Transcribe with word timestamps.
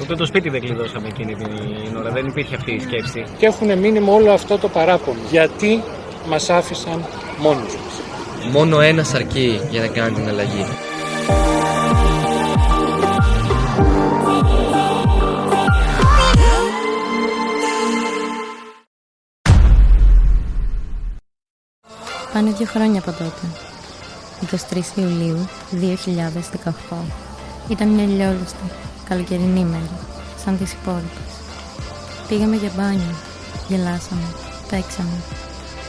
Ούτε 0.00 0.14
το 0.14 0.26
σπίτι 0.26 0.48
δεν 0.48 0.60
κλειδώσαμε 0.60 1.08
εκείνη 1.08 1.34
την 1.34 1.96
ώρα, 1.96 2.10
δεν 2.10 2.26
υπήρχε 2.26 2.54
αυτή 2.54 2.72
η 2.72 2.80
σκέψη. 2.80 3.24
Και 3.38 3.46
έχουν 3.46 3.78
μείνει 3.78 4.00
με 4.00 4.10
όλο 4.10 4.32
αυτό 4.32 4.58
το 4.58 4.68
παράπονο. 4.68 5.18
Γιατί 5.30 5.82
μας 6.28 6.50
άφησαν 6.50 7.04
μόνους 7.38 7.76
μας. 7.76 8.00
Μόνο 8.52 8.80
ένας 8.80 9.14
αρκεί 9.14 9.60
για 9.70 9.80
να 9.80 9.86
κάνει 9.86 10.14
την 10.14 10.28
αλλαγή. 10.28 10.64
Πάνε 22.32 22.50
δύο 22.50 22.66
χρόνια 22.66 23.00
από 23.00 23.10
τότε. 23.10 23.46
23 24.40 24.98
Ιουλίου 24.98 25.48
2018. 25.70 26.96
Ήταν 27.68 27.88
μια 27.88 28.04
ηλιόλουστη, 28.04 28.64
καλοκαιρινή 29.08 29.64
μέρα, 29.64 29.98
σαν 30.44 30.58
τις 30.58 30.72
υπόλοιπες. 30.72 31.32
Πήγαμε 32.28 32.56
για 32.56 32.70
μπάνιο, 32.76 33.14
γελάσαμε, 33.68 34.28
παίξαμε. 34.70 35.16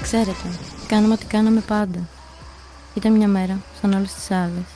Ξέρετε, 0.02 0.48
κάναμε 0.88 1.14
ό,τι 1.14 1.26
κάναμε 1.26 1.60
πάντα. 1.60 2.00
Ήταν 2.94 3.12
μια 3.12 3.28
μέρα, 3.28 3.58
σαν 3.82 3.94
όλες 3.94 4.14
τις 4.14 4.32
άλλες. 4.32 4.68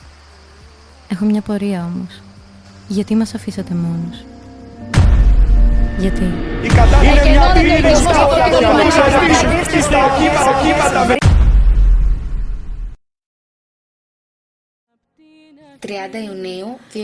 Έχω 1.08 1.24
μια 1.24 1.40
πορεία 1.40 1.90
όμως. 1.94 2.20
Γιατί 2.88 3.14
μας 3.14 3.34
αφήσατε 3.34 3.74
μόνους. 3.74 4.16
Γιατί; 5.98 6.24
Η 6.62 6.66
κατάσταση 6.66 7.28
είναι 7.28 7.80
μια 7.80 7.99
30 15.86 15.88
Ιουνίου 16.26 16.78
2020. 16.94 16.98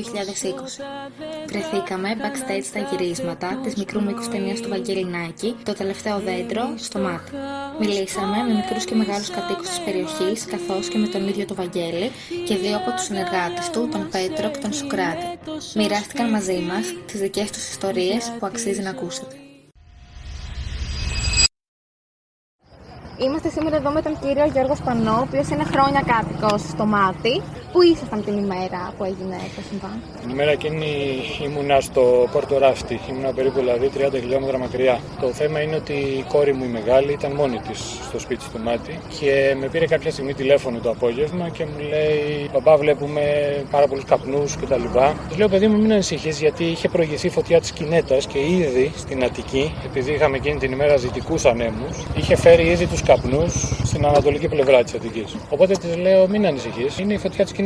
Βρεθήκαμε 1.47 2.09
backstage 2.19 2.65
στα 2.65 2.79
γυρίσματα 2.79 3.61
της 3.63 3.75
μικρού 3.75 4.03
μήκους 4.03 4.29
ταινίας 4.29 4.61
του 4.61 4.69
Βαγγέλη 4.69 5.05
Νάκη, 5.05 5.57
το 5.65 5.73
τελευταίο 5.75 6.19
δέντρο 6.19 6.63
στο 6.77 6.99
μάτι. 6.99 7.31
Μιλήσαμε 7.81 8.37
με 8.47 8.55
μικρούς 8.55 8.85
και 8.85 8.95
μεγάλους 8.95 9.31
κατοίκους 9.31 9.69
της 9.69 9.81
περιοχής, 9.81 10.45
καθώς 10.45 10.89
και 10.89 10.99
με 10.99 11.07
τον 11.07 11.29
ίδιο 11.29 11.45
τον 11.47 11.57
Βαγγέλη 11.57 12.11
και 12.47 12.57
δύο 12.57 12.77
από 12.77 12.91
τους 12.91 13.05
συνεργάτες 13.05 13.71
του, 13.71 13.89
τον 13.93 14.09
Πέτρο 14.11 14.51
και 14.51 14.59
τον 14.59 14.73
Σοκράτη. 14.73 15.27
Μοιράστηκαν 15.75 16.31
μαζί 16.31 16.59
μας 16.69 16.95
τις 17.07 17.21
δικές 17.21 17.51
τους 17.51 17.69
ιστορίες 17.69 18.33
που 18.39 18.47
αξίζει 18.47 18.83
να 18.83 18.91
ακούσετε. 18.91 19.37
Είμαστε 23.19 23.49
σήμερα 23.49 23.77
εδώ 23.77 23.91
με 23.91 24.03
τον 24.03 24.19
κύριο 24.21 24.45
Γιώργο 24.45 24.75
Σπανό, 24.77 25.13
ο 25.13 25.21
οποίος 25.21 25.49
είναι 25.49 25.65
χρόνια 25.65 26.03
κάτοικος 26.07 26.61
στο 26.61 26.87
Μάτι. 26.87 27.43
Πού 27.77 27.83
ήσασταν 27.83 28.25
την 28.25 28.37
ημέρα 28.39 28.93
που 28.97 29.05
έγινε 29.05 29.37
το 29.57 29.63
συμβάν; 29.69 30.03
Την 30.21 30.31
ημέρα 30.31 30.51
εκείνη 30.51 30.91
ήμουνα 31.45 31.81
στο 31.81 32.29
Πόρτο 32.33 32.59
Ράφτη. 32.59 33.01
Ήμουνα 33.11 33.33
περίπου 33.33 33.59
δηλαδή 33.59 33.91
30 33.97 34.11
χιλιόμετρα 34.13 34.59
μακριά. 34.59 35.01
Το 35.21 35.27
θέμα 35.27 35.61
είναι 35.61 35.77
ότι 35.77 35.93
η 35.93 36.25
κόρη 36.29 36.53
μου 36.53 36.65
η 36.65 36.67
μεγάλη 36.67 37.13
ήταν 37.13 37.33
μόνη 37.33 37.59
της 37.69 37.79
στο 38.09 38.19
σπίτι 38.19 38.43
στο 38.43 38.59
Μάτι 38.59 38.99
και 39.19 39.57
με 39.61 39.67
πήρε 39.69 39.87
κάποια 39.87 40.11
στιγμή 40.11 40.35
τηλέφωνο 40.35 40.79
το 40.79 40.91
απόγευμα 40.91 41.49
και 41.49 41.65
μου 41.65 41.89
λέει: 41.89 42.51
Παπά, 42.53 42.77
βλέπουμε 42.77 43.23
πάρα 43.71 43.87
πολλούς 43.87 44.05
καπνούς 44.05 44.57
κτλ. 44.57 44.85
Τη 45.31 45.37
λέω: 45.37 45.49
Παιδί 45.49 45.67
μου, 45.67 45.81
μην 45.81 45.93
ανησυχείς 45.93 46.41
γιατί 46.41 46.65
είχε 46.65 46.89
προηγηθεί 46.89 47.29
φωτιά 47.29 47.61
της 47.61 47.71
κινέτας 47.71 48.27
και 48.27 48.39
ήδη 48.39 48.93
στην 48.97 49.25
Αττική, 49.25 49.75
επειδή 49.85 50.13
είχαμε 50.13 50.37
εκείνη 50.37 50.59
την 50.59 50.73
ημέρα 50.73 50.97
ζητικούς 50.97 51.45
ανέμους, 51.45 52.07
είχε 52.17 52.37
φέρει 52.37 52.67
ήδη 52.67 52.87
τους 52.87 53.03
καπνούς 53.03 53.53
στην 53.85 54.07
ανατολική 54.07 54.49
πλευρά 54.49 54.83
της 54.83 54.95
Αττικής. 54.95 55.37
Οπότε 55.49 55.75
της 55.75 55.97
λέω: 55.97 56.29
Μην 56.29 56.47
ανησυχείς, 56.47 56.99
είναι 56.99 57.13
η 57.13 57.19
φωτιά 57.19 57.45
της 57.45 57.53
κινέτα. 57.53 57.65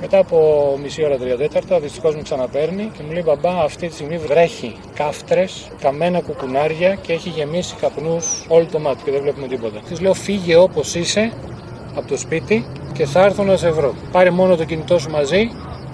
Μετά 0.00 0.18
από 0.18 0.78
μισή 0.82 1.04
ώρα, 1.04 1.16
τρία 1.16 1.36
τέταρτα, 1.36 1.80
δυστυχώς 1.80 2.14
μου 2.14 2.22
ξαναπέρνει 2.22 2.90
και 2.96 3.02
μου 3.06 3.12
λέει: 3.12 3.22
Μπαμπά, 3.26 3.62
αυτή 3.62 3.88
τη 3.88 3.94
στιγμή 3.94 4.18
βρέχει 4.18 4.76
κάφτρες, 4.94 5.70
καμένα 5.80 6.20
κουκουνάρια 6.20 6.94
και 6.94 7.12
έχει 7.12 7.28
γεμίσει 7.28 7.74
καπνούς 7.80 8.44
όλο 8.48 8.66
το 8.66 8.78
μάτι 8.78 9.02
και 9.04 9.10
δεν 9.10 9.22
βλέπουμε 9.22 9.46
τίποτα. 9.46 9.78
Της 9.88 10.00
λέω: 10.00 10.14
Φύγε 10.14 10.56
όπως 10.56 10.94
είσαι 10.94 11.32
από 11.94 12.08
το 12.08 12.16
σπίτι 12.16 12.66
και 12.92 13.06
θα 13.06 13.24
έρθω 13.24 13.42
να 13.42 13.56
σε 13.56 13.70
βρω. 13.70 13.94
Πάρε 14.12 14.30
μόνο 14.30 14.56
το 14.56 14.64
κινητό 14.64 14.98
σου 14.98 15.10
μαζί 15.10 15.50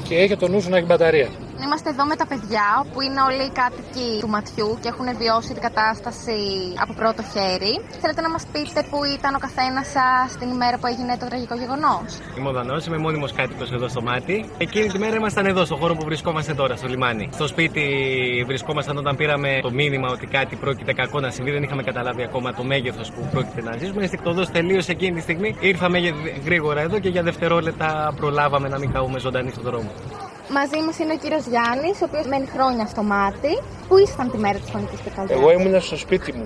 και 0.09 0.15
έχει 0.15 0.37
το 0.37 0.49
νου 0.49 0.61
σου 0.61 0.71
να 0.71 0.77
έχει 0.77 0.87
μπαταρία. 0.87 1.29
Είμαστε 1.65 1.89
εδώ 1.91 2.05
με 2.05 2.17
τα 2.17 2.27
παιδιά 2.27 2.67
που 2.93 3.01
είναι 3.01 3.21
όλοι 3.29 3.45
οι 3.49 3.53
κάτοικοι 3.61 4.09
του 4.21 4.29
ματιού 4.29 4.79
και 4.83 4.89
έχουν 4.93 5.07
βιώσει 5.23 5.53
την 5.57 5.63
κατάσταση 5.69 6.39
από 6.83 6.93
πρώτο 7.01 7.23
χέρι. 7.33 7.75
Θέλετε 8.03 8.21
να 8.27 8.31
μας 8.31 8.45
πείτε 8.53 8.81
που 8.91 8.99
ήταν 9.17 9.35
ο 9.35 9.41
καθένας 9.47 9.87
σας 9.97 10.29
την 10.41 10.49
ημέρα 10.57 10.77
που 10.79 10.87
έγινε 10.87 11.17
το 11.17 11.27
τραγικό 11.27 11.55
γεγονός; 11.63 12.09
Είμαι 12.37 12.49
ο 12.49 12.53
Δανός, 12.53 12.87
είμαι 12.87 12.99
μόνιμος 12.99 13.33
κάτοικος 13.33 13.71
εδώ 13.73 13.89
στο 13.89 14.03
μάτι. 14.03 14.37
Εκείνη 14.59 14.87
τη 14.93 14.99
μέρα 14.99 15.17
ήμασταν 15.17 15.47
εδώ, 15.47 15.65
στο 15.65 15.77
χώρο 15.77 15.95
που 15.95 16.05
βρισκόμαστε 16.05 16.55
τώρα, 16.55 16.77
στο 16.77 16.89
λιμάνι. 16.89 17.29
Στο 17.33 17.47
σπίτι 17.47 17.85
βρισκόμασταν 18.47 18.97
όταν 18.97 19.17
πήραμε 19.17 19.59
το 19.63 19.71
μήνυμα 19.71 20.09
ότι 20.09 20.27
κάτι 20.27 20.57
πρόκειται 20.57 20.93
κακό 20.93 21.21
να 21.21 21.31
συμβεί. 21.31 21.51
Δεν 21.51 21.63
είχαμε 21.63 21.83
καταλάβει 21.83 22.23
ακόμα 22.23 22.55
το 22.55 22.65
μέγεθος 22.65 23.11
που 23.13 23.29
πρόκειται 23.33 23.63
να 23.63 23.77
ζήσουμε. 23.77 24.01
Ενστικτοδό 24.03 24.43
τελείωσε 24.53 24.93
εκείνη 24.93 25.15
τη 25.15 25.21
στιγμή. 25.21 25.57
Ήρθαμε 25.61 25.99
γρήγορα 26.45 26.81
εδώ 26.81 26.99
και 26.99 27.09
για 27.09 27.23
δευτερόλεπτα 27.23 28.15
προλάβαμε 28.17 28.69
να 28.69 28.79
μην 28.79 28.93
καούμε 28.93 29.19
ζωντανοί 29.19 29.51
στον 29.51 29.63
δρόμο. 29.63 29.91
Μαζί 30.59 30.79
μας 30.87 30.99
είναι 30.99 31.13
ο 31.13 31.17
κύριος 31.17 31.45
Γιάννης, 31.47 32.01
ο 32.03 32.05
οποίος 32.09 32.27
μένει 32.27 32.47
χρόνια 32.55 32.87
στο 32.87 33.03
μάτι. 33.03 33.53
Πού 33.89 33.99
ήσταν 33.99 34.31
τη 34.31 34.39
μέρα 34.39 34.59
της 34.59 34.71
φωνική 34.71 34.97
πυρκαγιά. 35.05 35.37
Εγώ 35.37 35.53
ήμουν 35.53 35.81
στο 35.81 35.97
σπίτι 35.97 36.33
μου 36.33 36.45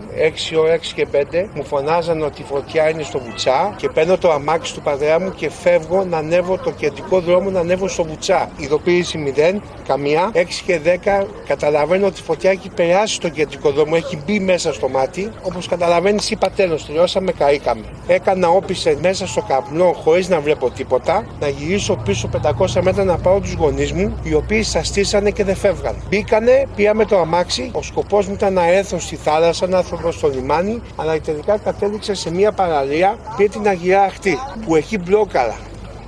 6 0.53 0.57
ώρα, 0.59 0.73
6 0.73 0.93
και 0.95 1.07
5. 1.13 1.49
Μου 1.55 1.65
φωνάζαν 1.65 2.23
ότι 2.23 2.43
η 2.43 2.45
φωτιά 2.45 2.89
είναι 2.89 3.03
στο 3.03 3.19
βουτσά 3.19 3.75
και 3.77 3.89
παίρνω 3.89 4.19
το 4.19 4.33
αμάξι 4.33 4.75
του 4.75 4.81
πατέρα 4.81 5.21
μου 5.21 5.31
και 5.31 5.51
φεύγω 5.51 6.05
να 6.05 6.17
ανέβω 6.17 6.59
το 6.59 6.71
κεντρικό 6.71 7.21
δρόμο 7.21 7.51
να 7.51 7.61
ανέβω 7.61 7.89
στο 7.89 8.05
βουτσά. 8.05 8.51
Ειδοποίηση 8.57 9.35
0, 9.37 9.61
καμία. 9.87 10.31
6 10.35 10.45
και 10.67 10.81
10 11.21 11.27
καταλαβαίνω 11.47 12.07
ότι 12.07 12.21
η 12.21 12.23
φωτιά 12.23 12.51
έχει 12.51 12.69
περάσει 12.69 13.15
στο 13.15 13.29
κεντρικό 13.29 13.71
δρόμο, 13.71 13.93
έχει 13.97 14.23
μπει 14.27 14.41
μέσα 14.41 14.73
στο 14.73 14.89
μάτι. 14.89 15.33
Όπως 15.43 15.69
καταλαβαίνεις, 15.69 16.31
είπα 16.31 16.51
τέλος, 16.51 16.87
τελειώσαμε, 16.87 17.33
καήκαμε. 17.33 17.85
Έκανα 18.07 18.49
όπισε 18.49 18.99
μέσα 19.03 19.27
στο 19.27 19.43
καπνό 19.49 19.93
χωρίς 19.93 20.29
να 20.29 20.41
βλέπω 20.41 20.71
τίποτα, 20.71 21.27
να 21.41 21.49
γυρίσω 21.49 21.97
πίσω 21.97 22.29
500 22.29 22.81
μέτρα 22.83 23.05
να 23.05 23.17
πάω 23.19 23.41
τους 23.41 23.53
γονείς 23.53 23.93
μου, 23.97 24.19
οι 24.23 24.35
οποίοι 24.35 24.63
σαστήσανε 24.63 25.31
και 25.31 25.45
δεν 25.45 25.57
φεύγαν. 25.57 25.95
Μπήκανε, 26.09 26.67
πήγαμε 26.77 27.05
το 27.05 27.19
αμάξι. 27.19 27.71
Ο 27.73 27.83
σκοπός 27.83 28.27
μου 28.27 28.35
ήταν 28.35 28.53
να 28.53 28.73
έρθω 28.73 28.99
στη 28.99 29.17
θάλασσα, 29.17 29.67
να 29.67 29.79
έρθω 29.79 30.13
στο 30.13 30.29
λιμάνι, 30.29 30.83
αλλά 30.97 31.21
τελικά 31.21 31.59
κατέληξε 31.59 32.15
σε 32.15 32.31
μια 32.31 32.53
παραλία 32.53 33.19
πήρε 33.37 33.49
την 33.49 33.69
Αγιά 33.69 34.03
Αχτή, 34.03 34.39
που 34.67 34.77
εκεί 34.77 34.99
μπλόκαρα. 34.99 35.57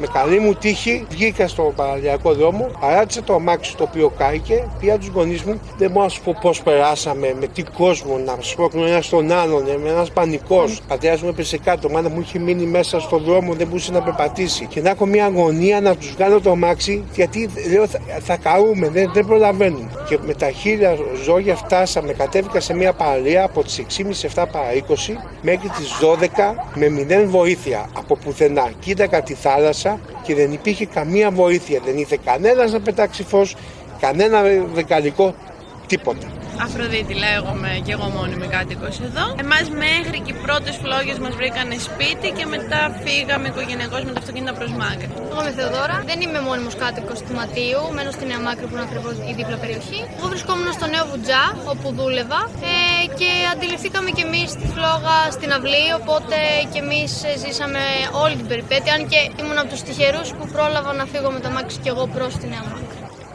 Με 0.00 0.06
καλή 0.12 0.38
μου 0.38 0.54
τύχη 0.54 1.06
βγήκα 1.10 1.48
στο 1.48 1.72
παραλιακό 1.76 2.34
δρόμο, 2.34 2.70
παράτησα 2.80 3.22
το 3.22 3.34
αμάξι 3.34 3.76
το 3.76 3.82
οποίο 3.82 4.12
κάηκε, 4.18 4.68
πήγα 4.80 4.98
τους 4.98 5.08
γονείς 5.08 5.42
μου. 5.42 5.60
Δεν 5.78 5.90
μπορώ 5.90 6.04
να 6.04 6.10
σου 6.10 6.22
πω 6.22 6.36
πώς 6.40 6.62
περάσαμε, 6.62 7.34
με 7.40 7.46
τι 7.46 7.62
κόσμο, 7.62 8.18
να 8.18 8.36
σπρώχνω 8.40 8.86
ένα 8.86 9.02
στον 9.02 9.32
άλλον, 9.32 9.62
με 9.82 9.90
ένας 9.90 10.10
πανικός. 10.10 10.78
Mm. 10.78 10.82
Πατέρα 10.88 11.18
μου 11.22 11.28
έπεσε 11.28 11.58
κάτω, 11.58 11.90
μάνα 11.90 12.08
μου 12.08 12.20
είχε 12.20 12.38
μείνει 12.38 12.64
μέσα 12.64 13.00
στον 13.00 13.22
δρόμο, 13.22 13.54
δεν 13.54 13.66
μπορούσε 13.66 13.92
να 13.92 14.02
περπατήσει. 14.02 14.66
Και 14.66 14.80
να 14.80 14.90
έχω 14.90 15.06
μια 15.06 15.24
αγωνία 15.24 15.80
να 15.80 15.96
τους 15.96 16.12
βγάλω 16.12 16.40
το 16.40 16.50
αμάξι, 16.50 17.04
γιατί 17.14 17.50
λέω 17.70 17.86
θα, 17.86 17.98
θα 18.20 18.36
καούμε, 18.36 18.88
δεν, 18.88 19.10
δεν 19.14 19.26
προλαβαίνουν. 19.26 19.90
Και 20.08 20.18
με 20.26 20.34
τα 20.34 20.50
χίλια 20.50 20.96
ζώγια 21.24 21.54
φτάσαμε, 21.54 22.12
κατέβηκα 22.12 22.60
σε 22.60 22.74
μια 22.74 22.92
παραλία 22.92 23.44
από 23.44 23.62
τις 23.62 23.82
6.30-7 24.34 24.44
παρα 24.52 24.68
20 24.72 24.80
μέχρι 25.42 25.68
τις 25.68 25.90
12 26.00 26.54
με 26.74 26.88
μηδέν 26.88 27.30
βοήθεια 27.30 27.88
από 27.96 28.16
πουθενά. 28.16 28.70
Κοίτακα 28.80 29.22
τη 29.22 29.34
θάλασσα 29.34 29.87
και 30.22 30.34
δεν 30.34 30.52
υπήρχε 30.52 30.86
καμία 30.86 31.30
βοήθεια. 31.30 31.80
Δεν 31.84 31.96
ήρθε 31.96 32.18
κανένας 32.24 32.72
να 32.72 32.80
πετάξει 32.80 33.22
φως, 33.22 33.56
κανένα 34.00 34.42
δεκαλικό, 34.74 35.34
τίποτα. 35.86 36.26
Αφροδίτη 36.66 37.14
λέγομαι 37.24 37.72
και 37.84 37.92
εγώ 37.96 38.06
μόνιμη 38.16 38.46
κάτοικος 38.56 38.94
εδώ. 39.08 39.24
Εμάς 39.44 39.66
μέχρι 39.84 40.18
και 40.24 40.30
οι 40.34 40.38
πρώτες 40.46 40.74
φλόγες 40.82 41.18
μας 41.24 41.34
βρήκανε 41.40 41.74
σπίτι 41.88 42.28
και 42.38 42.44
μετά 42.54 42.80
φύγαμε 43.04 43.46
οικογενειακώς 43.52 44.02
με 44.06 44.10
το 44.14 44.18
αυτοκίνητο 44.22 44.52
προς 44.58 44.70
Μάκρη. 44.80 45.08
Εγώ 45.30 45.40
είμαι 45.42 45.52
Θεοδόρα, 45.58 45.96
δεν 46.10 46.18
είμαι 46.24 46.40
μόνιμος 46.48 46.74
κάτοικος 46.82 47.18
του 47.24 47.32
Ματίου, 47.38 47.82
μένω 47.96 48.10
στη 48.16 48.24
Νέα 48.30 48.40
Μάκρη 48.46 48.64
που 48.68 48.74
είναι 48.76 48.86
ακριβώς 48.88 49.14
η 49.30 49.32
δίπλα 49.38 49.56
περιοχή. 49.62 50.00
Εγώ 50.18 50.26
βρισκόμουν 50.32 50.68
στο 50.78 50.86
Νέο 50.94 51.04
Βουτζά 51.10 51.44
όπου 51.72 51.86
δούλευα 51.98 52.40
ε, 52.72 52.76
και 53.18 53.30
αντιληφθήκαμε 53.52 54.10
κι 54.16 54.24
εμείς 54.28 54.48
τη 54.60 54.66
φλόγα 54.74 55.16
στην 55.36 55.50
αυλή 55.56 55.84
οπότε 56.00 56.36
κι 56.72 56.80
εμείς 56.84 57.10
ζήσαμε 57.42 57.82
όλη 58.24 58.34
την 58.40 58.46
περιπέτεια 58.50 58.92
αν 58.96 59.02
και 59.10 59.20
ήμουν 59.40 59.58
από 59.62 59.68
τους 59.72 59.82
τυχερούς 59.86 60.28
που 60.36 60.44
πρόλαβα 60.54 60.90
να 61.00 61.04
φύγω 61.12 61.30
με 61.36 61.40
το 61.44 61.50
μάξι 61.56 61.76
κι 61.82 61.90
εγώ 61.94 62.04
προς 62.16 62.32
τη 62.40 62.46
Νέα 62.52 62.64
Μάκρη 62.66 62.77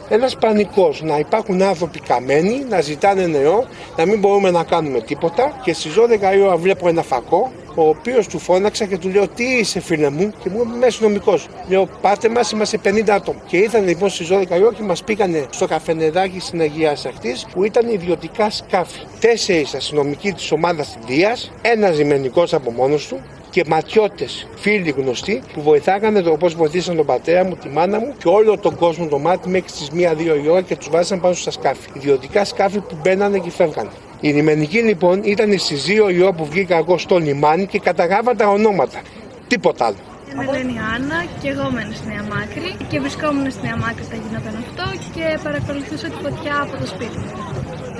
ένας 0.08 0.36
πανικός 0.36 1.02
να 1.02 1.18
υπάρχουν 1.18 1.62
άνθρωποι 1.62 2.00
καμένοι, 2.00 2.64
να 2.68 2.80
ζητάνε 2.80 3.26
νερό, 3.26 3.64
να 3.96 4.06
μην 4.06 4.18
μπορούμε 4.18 4.50
να 4.50 4.64
κάνουμε 4.64 5.00
τίποτα. 5.00 5.60
Και 5.62 5.72
στις 5.72 5.94
12 5.94 6.34
η 6.36 6.40
ώρα 6.40 6.56
βλέπω 6.56 6.88
ένα 6.88 7.02
φακό, 7.02 7.50
ο 7.74 7.88
οποίος 7.88 8.26
του 8.26 8.38
φώναξα 8.38 8.84
και 8.84 8.98
του 8.98 9.08
λέω: 9.08 9.28
Τι 9.28 9.44
είσαι, 9.44 9.80
φίλε 9.80 10.10
μου, 10.10 10.32
και 10.42 10.50
μου 10.50 10.60
είπε: 10.60 10.74
Είμαι 10.76 10.86
αστυνομικός. 10.86 11.48
Λέω: 11.68 11.88
Πάτε 12.00 12.28
μας, 12.28 12.50
είμαστε 12.50 12.78
50 12.84 13.10
άτομα. 13.10 13.40
Και 13.46 13.56
ήρθαν 13.56 13.86
λοιπόν 13.86 14.08
στις 14.08 14.28
12 14.30 14.56
η 14.58 14.62
ώρα 14.62 14.74
και 14.74 14.82
μας 14.82 15.04
πήγανε 15.04 15.46
στο 15.50 15.66
καφενεδάκι 15.66 16.40
στην 16.40 16.60
Αγίας 16.60 17.00
Σαχτή, 17.00 17.36
που 17.52 17.64
ήταν 17.64 17.88
ιδιωτικά 17.88 18.50
σκάφη. 18.50 19.00
Τέσσερις 19.20 19.74
αστυνομικοί 19.74 20.32
της 20.32 20.52
ομάδας 20.52 20.96
Δίας, 21.06 21.52
ένας 21.62 21.94
ζημενικό 21.94 22.44
από 22.52 22.70
μόνος 22.70 23.06
του, 23.06 23.20
και 23.54 23.64
ματιώτες 23.66 24.46
φίλοι 24.54 24.90
γνωστοί 24.90 25.42
που 25.52 25.62
βοηθάγανε 25.62 26.20
το 26.20 26.30
πώς 26.30 26.54
βοηθήσαν 26.54 26.96
τον 26.96 27.06
πατέρα 27.06 27.44
μου, 27.44 27.56
τη 27.56 27.68
μάνα 27.68 27.98
μου 27.98 28.14
και 28.18 28.28
όλο 28.28 28.58
τον 28.58 28.76
κόσμο 28.76 29.06
το 29.06 29.18
μάτι 29.18 29.48
μέχρι 29.48 29.70
τις 29.70 29.90
1-2 29.92 30.44
η 30.44 30.48
ώρα 30.48 30.60
και 30.60 30.76
τους 30.76 30.88
βάζαν 30.90 31.20
πάνω 31.20 31.34
στα 31.34 31.50
σκάφη. 31.50 31.88
Ιδιωτικά 31.92 32.44
σκάφη 32.44 32.80
που 32.80 32.96
μπαίνανε 33.02 33.38
και 33.38 33.50
φεύγανε. 33.50 33.90
Η 34.20 34.28
λιμενική 34.28 34.78
λοιπόν 34.78 35.20
ήταν 35.24 35.58
στι 35.58 35.76
2 36.08 36.12
η 36.12 36.22
ώρα 36.22 36.32
που 36.32 36.44
βγήκα 36.44 36.76
εγώ 36.76 36.98
στο 36.98 37.18
λιμάνι 37.18 37.66
και 37.66 37.78
καταγάβα 37.78 38.34
τα 38.34 38.48
ονόματα. 38.48 39.00
Τίποτα 39.48 39.86
άλλο. 39.86 39.96
Είμαι 40.32 40.44
Ελένη 40.48 40.78
Άννα 40.94 41.24
και 41.40 41.48
εγώ 41.48 41.70
μένω 41.70 41.92
στη 41.94 42.06
Νέα 42.06 42.22
Μάκρη 42.22 42.86
και 42.88 43.00
βρισκόμουν 43.00 43.50
στη 43.50 43.62
Νέα 43.66 43.76
Μάκρη 43.76 44.02
όταν 44.08 44.20
γινόταν 44.26 44.54
αυτό 44.64 44.84
και 45.14 45.38
παρακολουθούσα 45.42 46.06
τη 46.08 46.16
φωτιά 46.24 46.54
από 46.62 46.76
το 46.80 46.86
σπίτι 46.86 47.18
μου. 47.18 47.30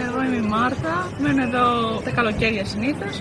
Εγώ 0.06 0.18
είμαι 0.24 0.36
η 0.36 0.48
Μάρθα, 0.54 0.94
μένω 1.22 1.42
εδώ 1.48 1.64
τα 2.04 2.10
καλοκαίρια 2.10 2.64
συνήθως 2.64 3.14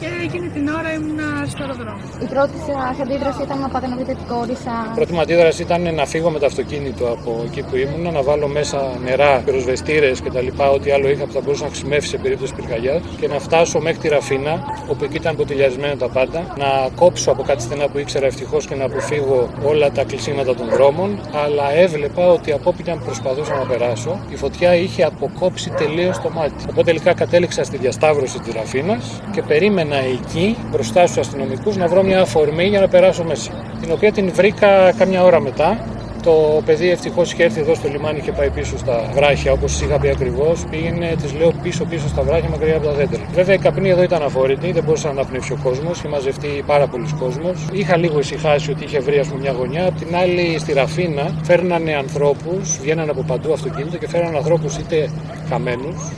και 0.00 0.08
εκείνη 0.26 0.48
την 0.48 0.68
ώρα 0.78 0.92
ήμουν 0.96 1.20
στο 1.52 1.62
αεροδρόμιο. 1.62 2.06
Η 2.24 2.26
πρώτη 2.34 2.56
σα 2.68 3.02
αντίδραση 3.02 3.42
ήταν 3.42 3.58
να 3.64 3.68
πάτε 3.68 3.86
να 3.86 3.96
δείτε 3.96 4.12
την 4.20 4.26
κόρη 4.32 4.56
σα. 4.64 4.74
Η 4.92 4.94
πρώτη 4.94 5.12
μου 5.12 5.20
αντίδραση 5.20 5.62
ήταν 5.62 5.94
να 5.94 6.04
φύγω 6.06 6.30
με 6.30 6.38
το 6.38 6.46
αυτοκίνητο 6.46 7.04
από 7.16 7.30
εκεί 7.46 7.62
που 7.62 7.76
ήμουν, 7.76 8.12
να 8.12 8.22
βάλω 8.22 8.48
μέσα 8.48 8.78
νερά, 9.04 9.42
πυροσβεστήρες 9.44 10.20
κτλ. 10.24 10.48
Ό,τι 10.74 10.90
άλλο 10.90 11.08
είχα 11.12 11.24
που 11.26 11.32
θα 11.32 11.40
μπορούσε 11.40 11.62
να 11.62 11.68
χρησιμεύσει 11.68 12.08
σε 12.08 12.18
περίπτωση 12.18 12.54
πυρκαγιά 12.54 13.00
και 13.20 13.28
να 13.28 13.38
φτάσω 13.38 13.78
μέχρι 13.80 13.98
τη 13.98 14.08
Ραφίνα, 14.08 14.54
όπου 14.88 15.04
εκεί 15.04 15.16
ήταν 15.16 15.36
ποτηλιαρισμένα 15.36 15.96
τα 15.96 16.08
πάντα, 16.08 16.40
να 16.58 16.68
κόψω 17.00 17.30
από 17.30 17.42
κάτι 17.42 17.62
στενά 17.62 17.88
που 17.88 17.98
ήξερα 17.98 18.26
ευτυχώς 18.26 18.66
και 18.66 18.74
να 18.74 18.84
αποφύγω 18.84 19.48
όλα 19.64 19.90
τα 19.90 20.04
κλεισίματα 20.04 20.54
των 20.54 20.68
δρόμων. 20.68 21.20
Αλλά 21.44 21.66
έβλεπα 21.74 22.28
ότι 22.28 22.52
από 22.52 22.70
όπου 22.70 22.80
ήταν 22.80 23.02
προσπαθούσα 23.04 23.54
να 23.54 23.64
περάσω, 23.66 24.20
η 24.28 24.36
φωτιά 24.36 24.74
είχε 24.74 25.02
αποκόψει 25.02 25.70
τελείως 25.70 26.20
το 26.20 26.30
μάτι. 26.30 26.64
Οπότε 26.70 26.82
τελικά 26.84 27.14
κατέληξα 27.14 27.64
στη 27.64 27.76
διασταύρωση 27.76 28.38
της 28.38 28.54
Ραφίνας 28.54 29.20
και 29.32 29.42
περίμενα 29.42 29.83
εκεί 29.92 30.56
μπροστά 30.70 31.06
στους 31.06 31.18
αστυνομικούς 31.18 31.76
να 31.76 31.86
βρω 31.86 32.02
μια 32.02 32.20
αφορμή 32.20 32.64
για 32.64 32.80
να 32.80 32.88
περάσω 32.88 33.24
μέσα. 33.24 33.52
Την 33.80 33.92
οποία 33.92 34.12
την 34.12 34.32
βρήκα 34.32 34.92
κάμια 34.92 35.24
ώρα 35.24 35.40
μετά. 35.40 35.93
Το 36.24 36.62
παιδί 36.64 36.90
ευτυχώς 36.90 37.32
είχε 37.32 37.42
έρθει 37.44 37.60
εδώ 37.60 37.74
στο 37.74 37.88
λιμάνι 37.88 38.20
και 38.20 38.32
πάει 38.32 38.50
πίσω 38.50 38.78
στα 38.78 39.10
βράχια, 39.14 39.52
όπως 39.52 39.80
είχα 39.80 39.98
πει 39.98 40.08
ακριβώς. 40.08 40.64
Πήγαινε, 40.70 41.16
της 41.22 41.32
λέω 41.34 41.52
πίσω-πίσω 41.62 42.08
στα 42.08 42.22
βράχια 42.22 42.48
μακριά 42.48 42.76
από 42.76 42.86
τα 42.86 42.92
δέντρα. 42.92 43.20
Βέβαια 43.32 43.54
η 43.54 43.58
καπνή 43.58 43.88
εδώ 43.88 44.02
ήταν 44.02 44.22
αφόρητη, 44.22 44.72
δεν 44.72 44.84
μπορούσε 44.84 45.06
να 45.06 45.12
αναπνεύσει 45.12 45.52
ο 45.52 45.58
κόσμος, 45.62 45.98
είχε 45.98 46.08
μαζευτεί 46.08 46.62
πάρα 46.66 46.86
πολλοί 46.86 47.08
κόσμος. 47.18 47.66
Είχα 47.72 47.96
λίγο 47.96 48.18
ησυχάσει 48.18 48.70
ότι 48.70 48.84
είχε 48.84 48.98
βρει 49.00 49.26
πούμε, 49.28 49.40
μια 49.40 49.52
γωνιά. 49.52 49.86
Απ' 49.86 49.98
την 49.98 50.16
άλλη 50.16 50.58
στη 50.58 50.72
Ραφίνα 50.72 51.40
φέρνανε 51.42 51.94
ανθρώπους, 51.94 52.78
βγαίνανε 52.80 53.10
από 53.10 53.22
παντού 53.22 53.52
αυτοκίνητα 53.52 53.96
και 53.96 54.08
φέρνανε 54.08 54.36
ανθρώπους 54.36 54.76
είτε 54.76 55.10
καμένου, 55.50 56.12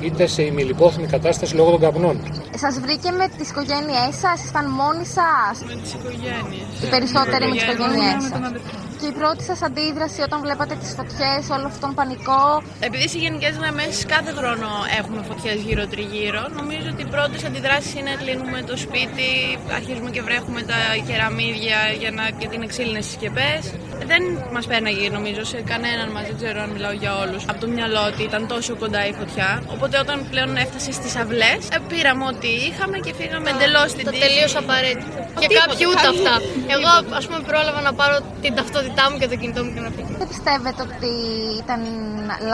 είτε 0.00 0.26
σε 0.26 0.42
ημιλιπόθυμη 0.42 1.06
κατάσταση 1.06 1.54
λόγω 1.54 1.70
των 1.70 1.80
καπνών. 1.80 2.16
Σας 2.56 2.80
βρήκε 2.80 3.10
με 3.10 3.26
τις 3.36 3.50
οικογένειές 3.50 4.12
σας, 4.22 4.44
ήσταν 4.44 4.70
μόνοι 4.70 5.04
σας; 5.04 5.54
Με 5.68 5.80
τις 5.82 5.92
οικογένειες. 5.92 6.82
Οι 6.82 6.88
περισσότεροι 6.94 7.44
με 7.46 7.54
τις 7.54 7.62
οικογένειές 7.62 8.22
σας. 8.30 8.86
Και 9.00 9.06
η 9.06 9.12
πρώτη 9.20 9.42
σας 9.50 9.62
αντίδραση 9.62 10.20
όταν 10.28 10.38
βλέπατε 10.40 10.74
τις 10.82 10.90
φωτιές, 10.96 11.42
όλο 11.56 11.66
αυτόν 11.66 11.80
τον 11.80 11.94
πανικό; 11.94 12.62
Επειδή 12.80 13.08
σε 13.08 13.18
γενικές 13.18 13.54
γραμμές 13.60 14.04
κάθε 14.14 14.32
χρόνο 14.38 14.68
έχουμε 15.00 15.20
φωτιές 15.28 15.58
γύρω-τριγύρω, 15.66 16.42
νομίζω 16.60 16.88
ότι 16.92 17.02
οι 17.02 17.10
πρώτες 17.14 17.44
αντιδράσεις 17.48 17.94
είναι 17.98 18.12
κλείνουμε 18.20 18.58
το 18.70 18.76
σπίτι, 18.76 19.28
αρχίζουμε 19.78 20.10
και 20.10 20.22
βρέχουμε 20.22 20.60
τα 20.70 20.78
κεραμίδια 21.06 21.78
για, 22.00 22.10
να, 22.10 22.24
για 22.40 22.48
την 22.48 22.62
εξήλυνε 22.62 23.00
στι 23.00 23.12
σκεπές. 23.12 23.62
Δεν 24.10 24.22
μας 24.54 24.66
πέρναγε 24.66 25.08
νομίζω 25.18 25.42
σε 25.44 25.58
κανέναν 25.72 26.08
μας, 26.14 26.24
δεν 26.28 26.36
ξέρω 26.40 26.58
αν 26.64 26.70
μιλάω 26.70 26.92
για 27.02 27.12
όλους, 27.22 27.42
από 27.50 27.60
το 27.60 27.68
μυαλό 27.68 28.02
ότι 28.10 28.22
ήταν 28.22 28.42
τόσο 28.46 28.76
κοντά 28.82 29.06
η 29.06 29.12
φωτιά. 29.20 29.62
Οπότε 29.74 29.98
όταν 29.98 30.26
πλέον 30.30 30.56
έφτασε 30.56 30.92
στις 30.92 31.16
αυλές, 31.16 31.60
πήραμε 31.88 32.24
ό,τι 32.24 32.48
είχαμε 32.68 32.98
και 32.98 33.12
φύγαμε 33.18 33.50
εντελώς 33.50 33.90
στην 33.90 34.04
Το 34.04 34.10
τελείω 34.10 34.48
απαραίτητο. 34.62 35.18
Και 35.42 35.48
κάποιοι 35.60 35.84
ούτε 35.92 36.06
αυτά. 36.14 36.34
Εγώ, 36.74 36.90
ας 37.18 37.24
πούμε, 37.26 37.40
πρόλαβα 37.50 37.80
να 37.88 37.92
πάρω 38.00 38.16
την 38.42 38.52
ταυτότητά 38.58 39.02
μου 39.10 39.16
και 39.20 39.28
το 39.32 39.36
κινητό 39.40 39.60
μου 39.64 39.70
και 39.74 39.82
να 39.86 39.90
φύγω. 39.96 40.12
Δεν 40.22 40.28
πιστεύετε 40.32 40.80
ότι 40.88 41.12
ήταν 41.62 41.80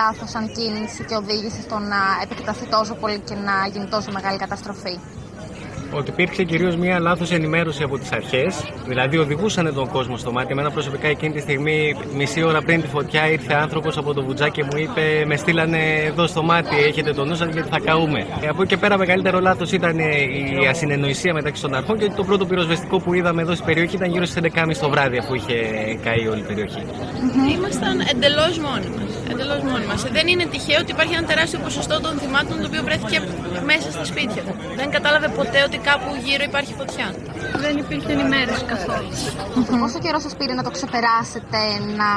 λάθος 0.00 0.30
αν 0.38 0.44
κίνηση 0.56 1.00
και 1.08 1.14
οδήγησε 1.22 1.60
στο 1.66 1.76
να 1.92 2.00
επεκταθεί 2.24 2.64
τόσο 2.76 2.94
πολύ 3.00 3.18
και 3.28 3.36
να 3.48 3.54
γίνει 3.72 3.86
τόσο 3.94 4.10
μεγάλη 4.16 4.38
καταστροφή; 4.44 4.94
Ότι 5.96 6.10
υπήρξε 6.10 6.42
κυρίως 6.44 6.76
μία 6.76 6.98
λάθος 6.98 7.30
ενημέρωση 7.32 7.82
από 7.82 7.98
τις 7.98 8.12
αρχές. 8.12 8.64
Δηλαδή, 8.86 9.18
οδηγούσαν 9.18 9.74
τον 9.74 9.88
κόσμο 9.88 10.16
στο 10.16 10.32
μάτι. 10.32 10.52
Εμένα 10.52 10.70
προσωπικά 10.70 11.08
εκείνη 11.08 11.32
τη 11.32 11.40
στιγμή, 11.40 11.96
μισή 12.14 12.42
ώρα 12.42 12.62
πριν 12.62 12.80
τη 12.80 12.86
φωτιά, 12.86 13.30
ήρθε 13.30 13.54
άνθρωπος 13.54 13.96
από 13.96 14.14
το 14.14 14.24
βουτζάκι 14.24 14.52
και 14.54 14.64
μου 14.64 14.76
είπε: 14.76 15.24
Με 15.26 15.36
στείλανε 15.36 15.78
εδώ 16.06 16.26
στο 16.26 16.42
μάτι, 16.42 16.76
έχετε 16.76 17.12
τον 17.12 17.28
νου 17.28 17.34
σας 17.34 17.52
γιατί 17.52 17.68
θα 17.68 17.78
καούμε. 17.84 18.26
Ε, 18.40 18.48
από 18.48 18.62
εκεί 18.62 18.74
και 18.74 18.80
πέρα, 18.80 18.98
μεγαλύτερο 18.98 19.40
λάθος 19.40 19.72
ήταν 19.72 19.98
η 19.98 20.66
ασυνεννοησία 20.68 21.32
μεταξύ 21.32 21.62
των 21.62 21.74
αρχών 21.74 21.98
και 21.98 22.10
το 22.16 22.24
πρώτο 22.24 22.46
πυροσβεστικό 22.46 22.98
που 22.98 23.14
είδαμε 23.14 23.42
εδώ 23.42 23.54
στην 23.54 23.66
περιοχή 23.66 23.96
ήταν 23.96 24.10
γύρω 24.10 24.24
στις 24.24 24.42
11.30 24.54 24.76
το 24.80 24.90
βράδυ, 24.90 25.18
αφού 25.18 25.34
είχε 25.34 25.54
καεί 26.02 26.26
όλη 26.26 26.40
η 26.40 26.44
περιοχή. 26.44 26.82
Ήμασταν 27.56 28.00
εντελώς 28.10 28.58
μόνοι 28.58 28.88
μας. 28.96 29.13
Εντελώς 29.30 29.60
μόνοι 29.70 29.86
μα. 29.90 29.96
Δεν 30.16 30.26
είναι 30.32 30.44
τυχαίο 30.52 30.78
ότι 30.84 30.90
υπάρχει 30.96 31.14
ένα 31.18 31.26
τεράστιο 31.26 31.58
ποσοστό 31.66 31.96
των 32.04 32.12
θυμάτων 32.22 32.54
το 32.62 32.66
οποίο 32.70 32.82
βρέθηκε 32.88 33.16
μέσα 33.70 33.88
στα 33.96 34.04
σπίτια. 34.10 34.42
Δεν 34.80 34.88
κατάλαβε 34.96 35.28
ποτέ 35.38 35.60
ότι 35.68 35.76
κάπου 35.88 36.10
γύρω 36.24 36.44
υπάρχει 36.50 36.72
φωτιά. 36.80 37.06
Δεν 37.64 37.74
υπήρχε 37.82 38.12
ενημέρωση 38.12 38.64
καθόλου. 38.72 39.08
Πόσο 39.82 39.98
καιρό 40.04 40.18
σας 40.26 40.34
πήρε 40.38 40.54
να 40.60 40.62
το 40.66 40.70
ξεπεράσετε, 40.76 41.60
να 42.00 42.08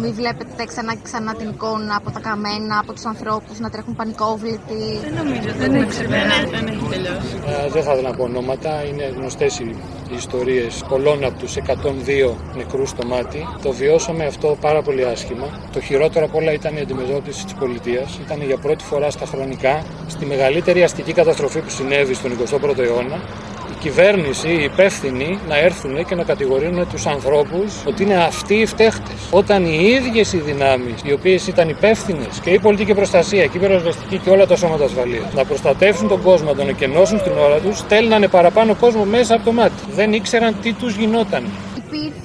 μην 0.00 0.12
βλέπετε 0.14 0.64
ξανά 0.70 0.92
και 0.92 1.04
ξανά 1.08 1.34
την 1.34 1.48
εικόνα 1.48 1.94
από 2.00 2.10
τα 2.10 2.20
καμένα, 2.20 2.74
από 2.82 2.92
τους 2.92 3.04
ανθρώπους 3.12 3.58
να 3.64 3.68
τρέχουν 3.70 3.94
πανικόβλητοι; 3.94 4.82
Δεν 5.06 5.14
νομίζω, 5.20 5.48
δεν 5.62 5.74
έχει 5.74 5.86
ξεπεράσει. 5.94 6.46
Δεν 6.58 6.66
έχει 6.66 6.86
τελειώσει. 6.94 7.34
Ε, 7.46 7.68
δεν 7.74 7.82
θα 7.82 7.92
ήθελα 7.92 8.08
να 8.10 8.14
πω 8.16 8.22
ονόματα, 8.22 8.84
είναι 8.88 9.04
γνωστές 9.16 9.58
οι 9.58 9.76
οι 10.10 10.14
ιστορίες 10.14 10.84
πολλών 10.88 11.24
από 11.24 11.38
τους 11.38 11.56
102 11.56 12.34
νεκρούς 12.56 12.88
στο 12.88 13.06
μάτι. 13.06 13.46
Το 13.62 13.72
βιώσαμε 13.72 14.24
αυτό 14.26 14.56
πάρα 14.60 14.82
πολύ 14.82 15.04
άσχημα. 15.04 15.46
Το 15.72 15.80
χειρότερο 15.80 16.24
απ' 16.24 16.34
όλα 16.34 16.52
ήταν 16.52 16.76
η 16.76 16.80
αντιμετώπιση 16.80 17.44
της 17.44 17.54
πολιτείας. 17.54 18.18
Ήταν 18.26 18.42
για 18.42 18.56
πρώτη 18.56 18.84
φορά 18.84 19.10
στα 19.10 19.26
χρονικά, 19.26 19.84
στη 20.06 20.26
μεγαλύτερη 20.26 20.82
αστική 20.82 21.12
καταστροφή 21.12 21.60
που 21.60 21.70
συνέβη 21.70 22.14
στον 22.14 22.30
21ο 22.32 22.78
αιώνα, 22.78 23.16
η 23.16 23.53
κυβέρνηση, 23.84 24.48
οι 24.48 24.62
υπεύθυνοι 24.62 25.38
να 25.48 25.56
έρθουν 25.58 26.04
και 26.06 26.14
να 26.14 26.22
κατηγορούν 26.22 26.88
τους 26.90 27.06
ανθρώπους 27.06 27.70
ότι 27.86 28.02
είναι 28.02 28.16
αυτοί 28.16 28.54
οι 28.54 28.66
φταίχτες. 28.66 29.14
Όταν 29.30 29.64
οι 29.64 29.78
ίδιες 29.96 30.32
οι 30.32 30.38
δυνάμεις, 30.38 30.94
οι 31.04 31.12
οποίες 31.12 31.46
ήταν 31.46 31.68
υπεύθυνες 31.68 32.40
και 32.42 32.50
η 32.50 32.58
πολιτική 32.58 32.94
προστασία 32.94 33.46
και 33.46 33.56
η 33.56 33.60
πυροσβεστική 33.60 34.18
και 34.18 34.30
όλα 34.30 34.46
τα 34.46 34.56
σώματα 34.56 34.84
ασφαλείας, 34.84 35.32
να 35.34 35.44
προστατεύσουν 35.44 36.08
τον 36.08 36.22
κόσμο, 36.22 36.48
να 36.48 36.54
τον 36.54 36.68
εκενώσουν 36.68 37.18
στην 37.18 37.32
ώρα 37.46 37.58
τους, 37.58 37.78
στέλνανε 37.78 38.28
παραπάνω 38.28 38.74
κόσμο 38.74 39.04
μέσα 39.04 39.34
από 39.34 39.44
το 39.44 39.52
μάτι. 39.52 39.82
Δεν 39.94 40.12
ήξεραν 40.12 40.56
τι 40.62 40.72
τους 40.72 40.96
γινόταν. 40.96 41.42
Υπήρχε 41.76 42.23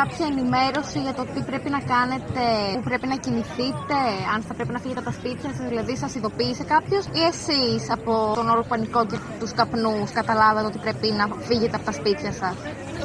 κάποια 0.00 0.26
ενημέρωση 0.32 0.98
για 1.00 1.14
το 1.14 1.24
τι 1.32 1.40
πρέπει 1.50 1.70
να 1.70 1.80
κάνετε, 1.92 2.42
που 2.74 2.82
πρέπει 2.88 3.06
να 3.06 3.16
κινηθείτε, 3.16 3.98
αν 4.34 4.40
θα 4.42 4.54
πρέπει 4.54 4.72
να 4.72 4.78
φύγετε 4.78 5.00
από 5.00 5.08
τα 5.10 5.16
σπίτια 5.18 5.50
σας, 5.56 5.66
δηλαδή 5.68 5.96
σας 5.96 6.14
ειδοποίησε 6.14 6.64
κάποιος 6.74 7.04
ή 7.20 7.20
εσείς 7.32 7.90
από 7.90 8.32
τον 8.34 8.48
όρο 8.48 8.64
πανικό 8.68 9.06
και 9.06 9.18
τους 9.40 9.52
καπνούς 9.52 10.10
καταλάβατε 10.12 10.66
ότι 10.66 10.78
πρέπει 10.78 11.06
να 11.20 11.24
φύγετε 11.48 11.76
από 11.76 11.84
τα 11.84 11.92
σπίτια 11.92 12.32
σας; 12.32 12.54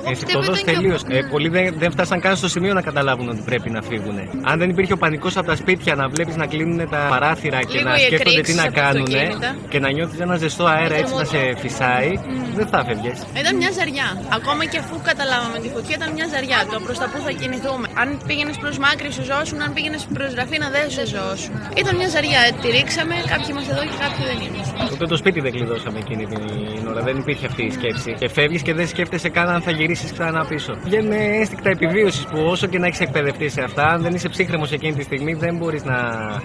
Ενστικτοδό 0.10 0.54
τελείω. 0.66 0.98
Ε, 1.08 1.20
πολλοί 1.32 1.50
δεν, 1.50 1.76
δεν 1.78 1.92
φτάσαν 1.92 2.20
καν 2.22 2.36
στο 2.36 2.48
σημείο 2.48 2.74
να 2.74 2.82
καταλάβουν 2.82 3.30
ότι 3.30 3.42
πρέπει 3.46 3.70
να 3.70 3.82
φύγουν. 3.82 4.18
Αν 4.44 4.60
δεν 4.60 4.70
υπήρχε 4.70 4.94
ο 4.94 4.98
πανικός 4.98 5.38
από 5.38 5.48
τα 5.48 5.56
σπίτια 5.56 5.96
να 5.96 6.08
βλέπεις 6.10 6.36
να 6.36 6.46
κλείνουν 6.46 6.90
τα 6.90 7.06
παράθυρα 7.10 7.60
και 7.64 7.78
Λίγο 7.78 7.90
να 7.90 7.96
οι 7.96 8.00
σκέφτονται 8.00 8.42
τι 8.42 8.54
να 8.54 8.64
εκρήξεις 8.64 8.66
από 8.66 8.74
τα 8.76 8.82
κάνουν 8.82 9.02
αυτοκίνητα. 9.04 9.56
και 9.70 9.80
να 9.80 9.90
νιώθεις 9.92 10.20
ένα 10.20 10.36
ζεστό 10.44 10.66
αέρα 10.66 10.96
έτσι 10.96 11.14
να 11.22 11.26
σε 11.34 11.40
φυσάει, 11.62 12.12
δεν 12.58 12.68
θα 12.68 12.80
φεύγες. 12.88 13.18
Ήταν 13.42 13.54
μια 13.62 13.72
ζαριά. 13.78 14.08
Ακόμα 14.40 14.64
και 14.72 14.78
αφού 14.84 14.96
καταλάβαμε 15.10 15.58
τη 15.64 15.70
φωτιά, 15.76 15.96
ήταν 16.00 16.10
μια 16.18 16.28
ζαριά. 16.34 16.60
Το 16.72 16.78
προς 16.86 16.98
τα 17.02 17.08
που 17.12 17.20
θα 17.26 17.32
κινηθούμε. 17.42 17.86
Αν 18.02 18.08
πήγαινες 18.28 18.58
προς 18.64 18.76
μάκρη, 18.86 19.10
σου 19.18 19.24
ζώσουν. 19.32 19.58
Αν 19.66 19.70
πήγαινες 19.76 20.02
προς 20.18 20.30
ραφίνα, 20.40 20.68
δεν 20.78 20.86
σου 20.96 21.04
ζώσουν. 21.16 21.52
Ήταν 21.82 21.94
μια 22.00 22.10
ζαριά. 22.16 22.40
Ε, 22.48 22.52
Τη 22.62 22.68
ρίξαμε. 22.78 23.16
Κάποιοι 23.34 23.48
είμαστε 23.54 23.72
εδώ 23.76 23.84
και 23.90 23.98
κάποιοι 24.04 24.24
δεν 24.32 24.38
είμαστε. 24.48 24.74
Ούτε 24.94 25.06
το 25.14 25.18
σπίτι 25.22 25.40
δεν 25.46 25.52
κλειδώσαμε 25.56 25.98
εκείνη 26.04 26.24
την 26.32 26.42
ώρα. 26.92 27.02
Δεν 27.08 27.16
υπήρχε 27.24 27.46
αυτή 27.52 27.64
η 27.70 27.72
σκέψη. 27.78 28.12
Και 28.22 28.30
φεύγεις 28.38 28.62
και 28.68 28.74
δεν 28.80 28.88
σκέφτεσαι 28.94 29.30
καν 29.30 29.48
αν 29.56 29.62
θα 29.62 29.72
γυρίσεις 29.72 29.93
ξανά 30.14 30.46
πίσω. 30.46 30.78
Βγαίνουν 30.84 31.12
ένστικτα 31.12 31.70
επιβίωσης 31.70 32.26
που 32.26 32.38
όσο 32.46 32.68
και 32.68 32.80
να 32.80 32.88
έχεις 32.88 33.00
εκπαιδευτεί 33.00 33.50
σε 33.50 33.62
αυτά, 33.62 33.84
αν 33.88 34.02
δεν 34.02 34.14
είσαι 34.14 34.30
ψύχρεμος 34.30 34.72
εκείνη 34.72 34.94
τη 34.96 35.04
στιγμή, 35.04 35.34
δεν 35.34 35.56
μπορείς 35.58 35.84
να 35.84 35.98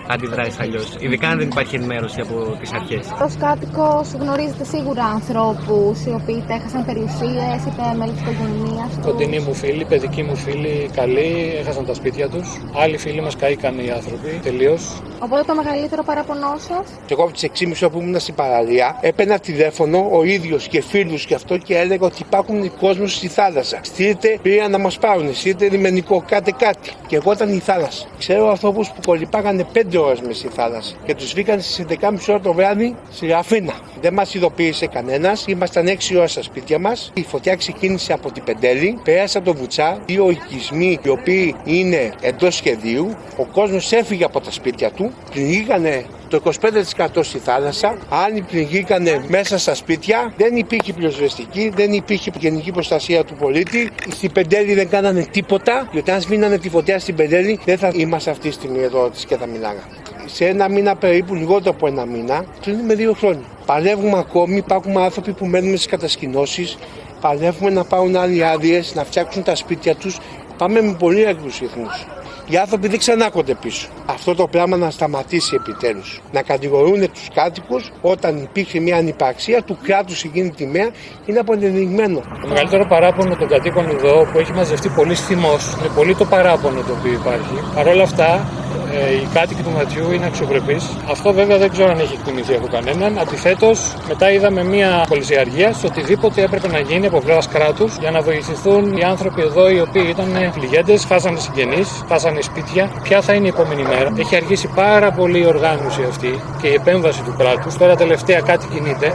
αντιδράσεις 0.07 0.61
αλλιώς. 0.61 0.97
Ειδικά 0.99 1.29
αν 1.29 1.39
δεν 1.39 1.49
υπάρχει 1.49 1.77
ενημέρωση 1.77 2.21
από 2.21 2.57
τις 2.61 2.73
αρχές. 2.73 3.07
Ως 3.25 3.37
κάτοικος 3.37 4.13
γνωρίζετε 4.21 4.65
σίγουρα 4.65 5.05
ανθρώπους 5.05 6.05
οι 6.07 6.11
οποίοι 6.21 6.43
είτε 6.45 6.55
έχασαν 6.55 6.85
περιουσίες 6.85 7.59
είτε 7.69 7.83
μέλη 7.99 8.13
της 8.13 8.21
οικογένειας 8.21 8.89
τους. 8.95 9.05
Κοντινοί 9.05 9.39
μου 9.39 9.55
φίλοι, 9.55 9.85
παιδικοί 9.85 10.23
μου 10.23 10.37
φίλοι, 10.37 10.91
καλοί, 10.95 11.55
έχασαν 11.61 11.87
τα 11.87 11.95
σπίτια 11.95 12.29
τους. 12.29 12.61
Άλλοι 12.83 12.99
φίλοι 12.99 13.21
μας 13.21 13.37
καήκαν 13.37 13.79
οι 13.79 13.91
άνθρωποι 13.91 14.41
τελείως. 14.43 15.03
Οπότε 15.19 15.43
το 15.47 15.55
μεγαλύτερο 15.55 16.03
παράπονό 16.03 16.55
σας; 16.59 16.87
Και 17.07 17.13
εγώ 17.13 17.23
από 17.23 17.33
τις 17.33 17.43
6.30 17.43 17.83
ώρα 17.83 17.91
που 17.91 18.01
ήμουν 18.01 18.21
στην 18.21 18.35
παραλία, 18.35 18.99
έπαιρνα 19.01 19.39
τηλέφωνο 19.39 20.09
ο 20.13 20.25
ίδιος 20.25 20.69
και 20.69 20.83
φίλους 20.83 21.25
και 21.27 21.35
αυτό 21.35 21.57
και 21.57 21.77
έλεγα 21.77 22.07
ότι 22.07 22.23
υπάρχουν 22.27 22.77
κόσμος 22.77 23.15
στη 23.15 23.29
θάλασσα. 23.41 23.79
Στείλτε 23.83 24.39
πήραν 24.43 24.71
να 24.71 24.79
μας 24.79 24.99
πάρουν. 24.99 25.35
Στείλτε 25.35 25.69
λιμενικό, 25.69 26.25
κάτε 26.29 26.53
κάτι. 26.59 26.91
Και 27.07 27.17
εγώ 27.17 27.33
ήταν 27.33 27.53
η 27.53 27.59
θάλασσα. 27.59 28.07
Ξέρω 28.19 28.51
ανθρώπους 28.51 28.89
που 28.89 29.01
κολυπάγανε 29.07 29.67
5 29.73 29.99
ώρες 29.99 30.21
μες 30.21 30.37
στη 30.37 30.49
θάλασσα 30.49 30.95
και 31.05 31.15
τους 31.15 31.33
βγήκαν 31.33 31.61
στις 31.61 31.85
11.30 31.89 32.29
ώρα 32.29 32.41
το 32.41 32.53
βράδυ 32.53 32.95
στη 33.13 33.27
Ραφίνα. 33.27 33.73
Δεν 34.01 34.13
μας 34.13 34.35
ειδοποίησε 34.35 34.87
κανένας. 34.87 35.45
Ήμασταν 35.47 35.87
6 35.89 36.17
ώρες 36.17 36.31
στα 36.31 36.43
σπίτια 36.43 36.79
μας. 36.79 37.11
Η 37.15 37.23
φωτιά 37.23 37.57
ξεκίνησε 37.57 38.13
από 38.13 38.33
την 38.33 38.45
Πεντέλη, 38.45 38.99
πέρασε 39.05 39.39
από 39.39 39.53
το 39.53 39.59
Βουτσά, 39.59 39.99
δύο 40.07 40.31
οικισμοί 40.31 40.99
οι 41.03 41.09
οποίοι 41.09 41.55
είναι 41.65 42.13
εντός 42.21 42.55
σχεδίου. 42.55 43.17
Ο 43.37 43.45
κόσμος 43.45 43.93
έφυγε 43.93 44.25
από 44.25 44.41
τα 44.41 44.51
σπίτια 44.51 44.91
του, 44.91 45.13
πληγήκανε 45.31 46.05
το 46.29 46.41
25% 46.45 47.07
στη 47.21 47.39
θάλασσα, 47.39 47.97
άλλοι 48.09 48.41
πληγήκανε 48.41 49.25
μέσα 49.29 49.59
στα 49.59 49.75
σπίτια, 49.75 50.33
δεν 50.37 50.57
υπήρχε 50.57 50.93
πυροσβεστική, 50.93 51.73
δεν 51.75 51.93
υπήρχε 51.93 52.31
γενική 52.39 52.71
προστασία 52.73 53.25
του 53.25 53.35
πολίτη. 53.35 53.91
Στην 54.11 54.33
Πεντέλη 54.33 54.75
δεν 54.75 54.89
κάνανε 54.89 55.27
τίποτα, 55.31 55.89
γιατί 55.93 56.11
αν 56.11 56.21
σβήνανε 56.21 56.59
τη 56.59 56.69
φωτιά 56.69 56.99
στην 56.99 57.15
Πεντέλη 57.15 57.61
δεν 57.65 57.79
θα 57.79 57.91
είμαστε 57.95 58.31
αυτή 58.31 58.49
τη 58.49 58.55
στιγμή 58.55 58.79
εδώ 58.79 59.11
και 59.27 59.37
θα 59.37 59.47
μιλάγα. 59.47 59.83
Σε 60.27 60.45
ένα 60.47 60.69
μήνα 60.69 60.97
περίπου, 60.97 61.35
λιγότερο 61.35 61.71
από 61.71 61.87
ένα 61.87 62.07
μήνα, 62.07 62.45
κλείνουμε 62.61 62.95
δύο 62.95 63.13
χρόνια. 63.13 63.45
Παλεύουμε 63.67 64.19
ακόμη, 64.19 64.57
υπάρχουν 64.57 64.99
άνθρωποι 64.99 65.33
που 65.33 65.47
μένουν 65.47 65.77
στις 65.77 65.87
κατασκηνώσεις, 65.87 66.79
παλεύουμε 67.21 67.71
να 67.71 67.85
πάρουν 67.85 68.17
άλλοι 68.17 68.45
άδειες, 68.45 68.95
να 68.95 69.05
φτιάξουν 69.05 69.43
τα 69.43 69.55
σπίτια 69.55 69.95
τους. 69.95 70.19
Πάμε 70.57 70.81
με 70.81 70.97
πολύ 70.99 71.27
αγκρού 71.27 71.49
ρυθμούς 71.61 72.07
οι 72.51 72.57
άνθρωποι 72.57 72.89
δεν 72.89 72.99
ξανάκονται 72.99 73.55
πίσω. 73.55 73.89
Αυτό 74.07 74.35
το 74.35 74.47
πράγμα 74.47 74.77
να 74.77 74.91
σταματήσει 74.91 75.55
επιτέλους. 75.55 76.21
Να 76.33 76.43
κατηγορούν 76.43 77.13
τους 77.13 77.29
κάτοικους 77.35 77.91
όταν 78.01 78.37
υπήρχε 78.37 78.81
μια 78.81 78.97
ανυπαρξία 78.97 79.63
του 79.63 79.79
κράτους 79.83 80.25
εκείνη 80.25 80.51
τη 80.51 80.67
μέρα 80.67 80.91
είναι 81.27 81.39
αποδεδειγμένο. 81.39 82.21
Το 82.43 82.49
μεγαλύτερο 82.49 82.87
παράπονο 82.87 83.37
των 83.37 83.49
κατοίκων 83.49 83.89
εδώ 83.89 84.29
που 84.33 84.39
έχει 84.39 84.53
μαζευτεί 84.53 84.89
πολύ 84.89 85.15
θυμό 85.15 85.53
είναι 85.79 85.89
πολύ 85.95 86.15
το 86.15 86.25
παράπονο 86.25 86.81
το 86.81 86.93
οποίο 86.99 87.13
υπάρχει. 87.13 87.55
Παρ' 87.75 87.87
όλα 87.87 88.03
αυτά 88.03 88.49
ε, 88.93 89.15
οι 89.15 89.29
κάτοικοι 89.35 89.63
του 89.63 89.71
ματιού 89.71 90.13
είναι 90.13 90.27
αξιοπρεπείς. 90.27 90.85
Αυτό 91.11 91.33
βέβαια 91.33 91.59
δεν 91.59 91.71
ξέρω 91.71 91.91
αν 91.91 91.99
έχει 91.99 92.15
εκτιμηθεί 92.15 92.55
από 92.55 92.67
κανέναν. 92.67 93.19
Αντιθέτως, 93.19 93.95
μετά 94.09 94.31
είδαμε 94.33 94.65
μια 94.65 95.05
πολυσιαργία 95.09 95.73
στο 95.73 95.87
οτιδήποτε 95.87 96.43
έπρεπε 96.43 96.69
να 96.69 96.79
γίνει 96.79 97.07
από 97.07 97.21
πλευράς 97.21 97.49
κράτους 97.49 97.97
για 97.97 98.11
να 98.11 98.21
βοηθηθούν 98.21 98.97
οι 98.97 99.03
άνθρωποι 99.03 99.41
εδώ 99.43 99.71
οι 99.71 99.81
οποίοι 99.81 100.07
ήταν 100.09 100.29
πληγέντες, 100.55 101.05
χάσανε 101.05 101.39
συγγενείς, 101.39 101.89
χάσανε 102.09 102.41
σπίτια. 102.41 102.91
Ποια 103.03 103.21
θα 103.21 103.33
είναι 103.33 103.47
η 103.47 103.53
επόμενη 103.55 103.83
μέρα. 103.83 104.13
Έχει 104.17 104.37
αργήσει 104.37 104.69
πάρα 104.75 105.11
πολύ 105.13 105.39
η 105.39 105.47
οργάνωση 105.47 106.03
αυτή 106.09 106.41
και 106.61 106.69
η 106.69 106.75
επέμβαση 106.75 107.23
του 107.23 107.35
κράτους. 107.39 107.77
Τώρα 107.77 107.95
τελευταία 107.97 108.41
κάτι 108.41 108.67
κινείται, 108.73 109.09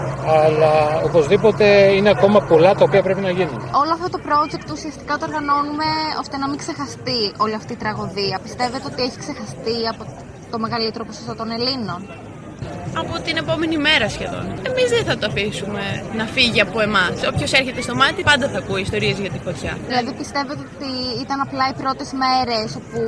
αλλά 0.46 1.02
οπωσδήποτε 1.04 1.66
είναι 1.98 2.10
ακόμα 2.10 2.40
πολλά 2.42 2.74
τα 2.74 2.84
οποία 2.84 3.02
πρέπει 3.04 3.22
να 3.22 3.30
γίνουν. 3.30 3.58
Όλο 3.82 3.92
αυτό 3.98 4.10
το 4.10 4.20
project 4.30 4.68
ουσιαστικά 4.72 5.18
το 5.18 5.26
οργανώνουμε 5.30 5.88
ώστε 6.22 6.38
να 6.38 6.48
μην 6.50 6.58
ξεχαστεί 6.58 7.20
όλη 7.38 7.56
αυτή 7.56 7.74
η 7.74 7.76
τραγωδία. 7.76 8.40
Πιστεύετε 8.44 8.86
ότι 8.92 9.02
έχει 9.08 9.18
ξεχαστεί; 9.24 9.63
Από 9.90 10.06
το 10.52 10.60
μεγαλύτερο 10.60 11.06
ποσοστό 11.06 11.36
των 11.36 11.50
Ελλήνων 11.50 12.08
από 13.02 13.14
την 13.26 13.36
επόμενη 13.44 13.78
μέρα 13.88 14.08
σχεδόν. 14.16 14.46
Εμείς 14.70 14.88
δεν 14.96 15.04
θα 15.10 15.16
το 15.18 15.26
αφήσουμε 15.32 15.84
να 16.20 16.26
φύγει 16.36 16.62
από 16.68 16.78
εμάς. 16.88 17.14
Όποιος 17.32 17.52
έρχεται 17.60 17.82
στο 17.82 17.96
μάτι 18.02 18.22
πάντα 18.30 18.46
θα 18.54 18.58
ακούει 18.58 18.82
ιστορίες 18.82 19.18
για 19.24 19.32
τη 19.36 19.40
φωτιά. 19.46 19.74
Δηλαδή 19.88 20.12
πιστεύετε 20.22 20.62
ότι 20.74 20.92
ήταν 21.24 21.38
απλά 21.46 21.66
οι 21.72 21.76
πρώτες 21.82 22.10
μέρες 22.24 22.68
όπου 22.80 23.00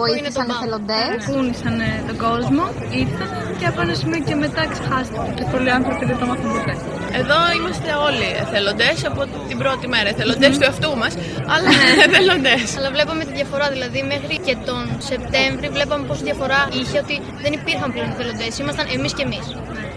βοήθησαν 0.00 0.46
οι 0.50 0.54
θελοντές; 0.62 1.16
Κούνησαν 1.30 1.76
τον 2.08 2.16
κόσμο, 2.26 2.64
ήρθαν 3.02 3.30
και 3.58 3.66
από 3.70 3.80
ένα 3.84 3.94
σημείο 4.00 4.20
και 4.28 4.34
μετά 4.44 4.62
ξεχάστηκαν. 4.72 5.34
Και 5.38 5.44
πολλοί 5.52 5.70
άνθρωποι 5.78 6.04
δεν 6.10 6.18
το 6.20 6.26
μάθουν 6.30 6.50
ποτέ. 6.56 6.74
Εδώ 7.20 7.38
είμαστε 7.56 7.90
όλοι 8.08 8.26
εθελοντές 8.42 8.96
από 9.10 9.20
την 9.48 9.56
πρώτη 9.62 9.86
μέρα. 9.94 10.08
Εθελοντές 10.14 10.52
του 10.58 10.64
εαυτού 10.68 10.90
μας, 11.02 11.12
αλλά 11.54 11.70
εθελοντές. 12.06 12.66
Αλλά 12.78 12.90
βλέπαμε 12.96 13.22
τη 13.28 13.32
διαφορά. 13.40 13.66
Δηλαδή, 13.76 14.00
μέχρι 14.12 14.34
και 14.46 14.54
τον 14.68 14.82
Σεπτέμβρη 15.10 15.66
βλέπαμε 15.76 16.02
πόση 16.08 16.22
διαφορά 16.30 16.60
είχε 16.80 16.96
ότι 17.04 17.16
δεν 17.42 17.52
υπήρχαν 17.58 17.88
πλέον 17.94 18.08
εθελοντές. 18.14 18.52
Ήμασταν 18.62 18.86
εμείς 18.96 19.12
και 19.16 19.22
εμείς. 19.28 19.33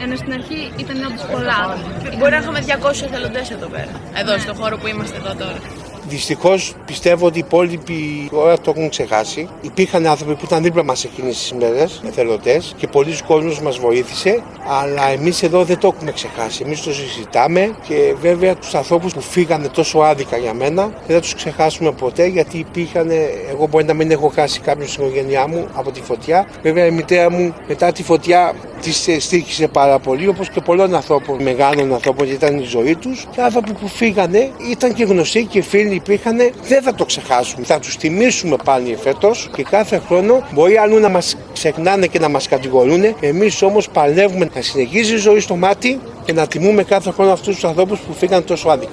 Ενώ 0.02 0.16
στην 0.16 0.34
αρχή 0.34 0.72
ήταν 0.78 0.98
όντω 0.98 1.22
πολλά. 1.32 1.78
Μπορεί 2.18 2.32
να 2.32 2.38
είχαμε 2.38 2.60
200 2.60 3.04
εθελοντές 3.04 3.52
εδώ 3.52 3.68
πέρα. 3.68 3.92
Εδώ, 4.20 4.40
στο 4.40 4.54
χώρο 4.54 4.78
που 4.78 4.88
είμαστε 4.88 5.18
εδώ 5.18 5.36
τώρα. 5.36 5.60
Δυστυχώς 6.08 6.76
πιστεύω 6.86 7.26
ότι 7.26 7.38
οι 7.38 7.44
υπόλοιποι 7.46 8.28
τώρα 8.32 8.60
το 8.60 8.74
έχουν 8.76 8.90
ξεχάσει. 8.90 9.50
Υπήρχαν 9.62 10.08
άνθρωποι 10.08 10.36
που 10.36 10.46
ήταν 10.46 10.64
δίπλα 10.64 10.84
μας 10.84 11.04
εκείνες 11.04 11.38
τις 11.38 11.50
ημέρες, 11.50 12.02
εθελοντές, 12.08 12.74
και 12.78 12.88
πολλοί 12.88 13.18
κόσμοι 13.28 13.58
μας 13.64 13.78
βοήθησε. 13.78 14.42
Αλλά 14.82 15.08
εμείς 15.08 15.44
εδώ 15.44 15.64
δεν 15.64 15.80
το 15.80 15.92
έχουμε 15.96 16.12
ξεχάσει. 16.12 16.64
Εμείς 16.66 16.82
το 16.82 16.94
συζητάμε 16.94 17.76
και 17.88 18.16
βέβαια 18.22 18.56
τους 18.56 18.76
ανθρώπους 18.76 19.14
που 19.14 19.22
φύγανε 19.22 19.68
τόσο 19.68 20.00
άδικα 20.00 20.38
για 20.38 20.54
μένα 20.54 20.84
δεν 21.08 21.16
θα 21.16 21.22
τους 21.22 21.36
ξεχάσουμε 21.36 21.92
ποτέ 21.92 22.26
γιατί 22.26 22.58
υπήρχαν. 22.58 23.10
Εγώ 23.50 23.68
μπορεί 23.68 23.86
να 23.86 23.94
μην 23.94 24.12
έχω 24.12 24.32
χάσει 24.36 24.60
κάποιον 24.60 24.88
στην 24.88 25.06
οικογένειά 25.06 25.48
μου 25.48 25.68
από 25.74 25.92
τη 25.92 26.02
φωτιά. 26.02 26.48
Βέβαια 26.62 26.86
η 26.86 26.92
μητέρα 26.92 27.32
μου 27.32 27.54
μετά 27.68 27.92
τη 27.92 28.04
φωτιά 28.04 28.54
τη 28.82 29.20
στήχησε 29.20 29.68
πάρα 29.68 30.00
πολύ 30.00 30.28
όπως 30.28 30.50
και 30.50 30.62
πολλών 30.62 30.96
ανθρώπων, 30.96 31.44
μεγάλων 31.44 31.94
ανθρώπων 31.94 32.26
γιατί 32.26 32.46
ήταν 32.46 32.60
η 32.60 32.64
ζωή 32.64 32.96
τους. 32.96 33.28
Και 33.32 33.42
άνθρωποι 33.42 33.74
που 33.74 33.88
φύγανε 33.88 34.52
ήταν 34.72 34.94
και 34.94 35.04
γνωστοί 35.04 35.44
και 35.44 35.62
φίλοι 35.62 35.96
υπήρχαν, 35.96 36.38
δεν 36.68 36.82
θα 36.82 36.94
το 36.96 37.06
ξεχάσουμε. 37.06 37.66
Θα 37.66 37.80
τους 37.80 37.98
τιμήσουμε 37.98 38.56
πάλι 38.64 38.96
φέτος 38.96 39.50
και 39.56 39.64
κάθε 39.64 40.02
χρόνο 40.08 40.48
μπορεί 40.54 40.78
αλλού 40.78 41.00
να 41.00 41.10
μας 41.10 41.38
ξεχνάνε 41.54 42.08
και 42.08 42.20
να 42.20 42.30
μας 42.30 42.48
κατηγορούν. 42.48 43.16
Εμείς 43.20 43.62
όμως 43.62 43.90
παλεύουμε 43.90 44.50
να 44.56 44.62
συνεχίζει 44.62 45.14
η 45.14 45.18
ζωή 45.18 45.40
στο 45.40 45.56
μάτι 45.56 46.00
και 46.26 46.34
να 46.34 46.48
τιμούμε 46.48 46.84
κάθε 46.84 47.12
χρόνο 47.12 47.32
αυτούς 47.32 47.54
τους 47.54 47.64
ανθρώπους 47.64 48.00
που 48.00 48.14
φύγαν 48.14 48.44
τόσο 48.44 48.70
άδικα 48.70 48.92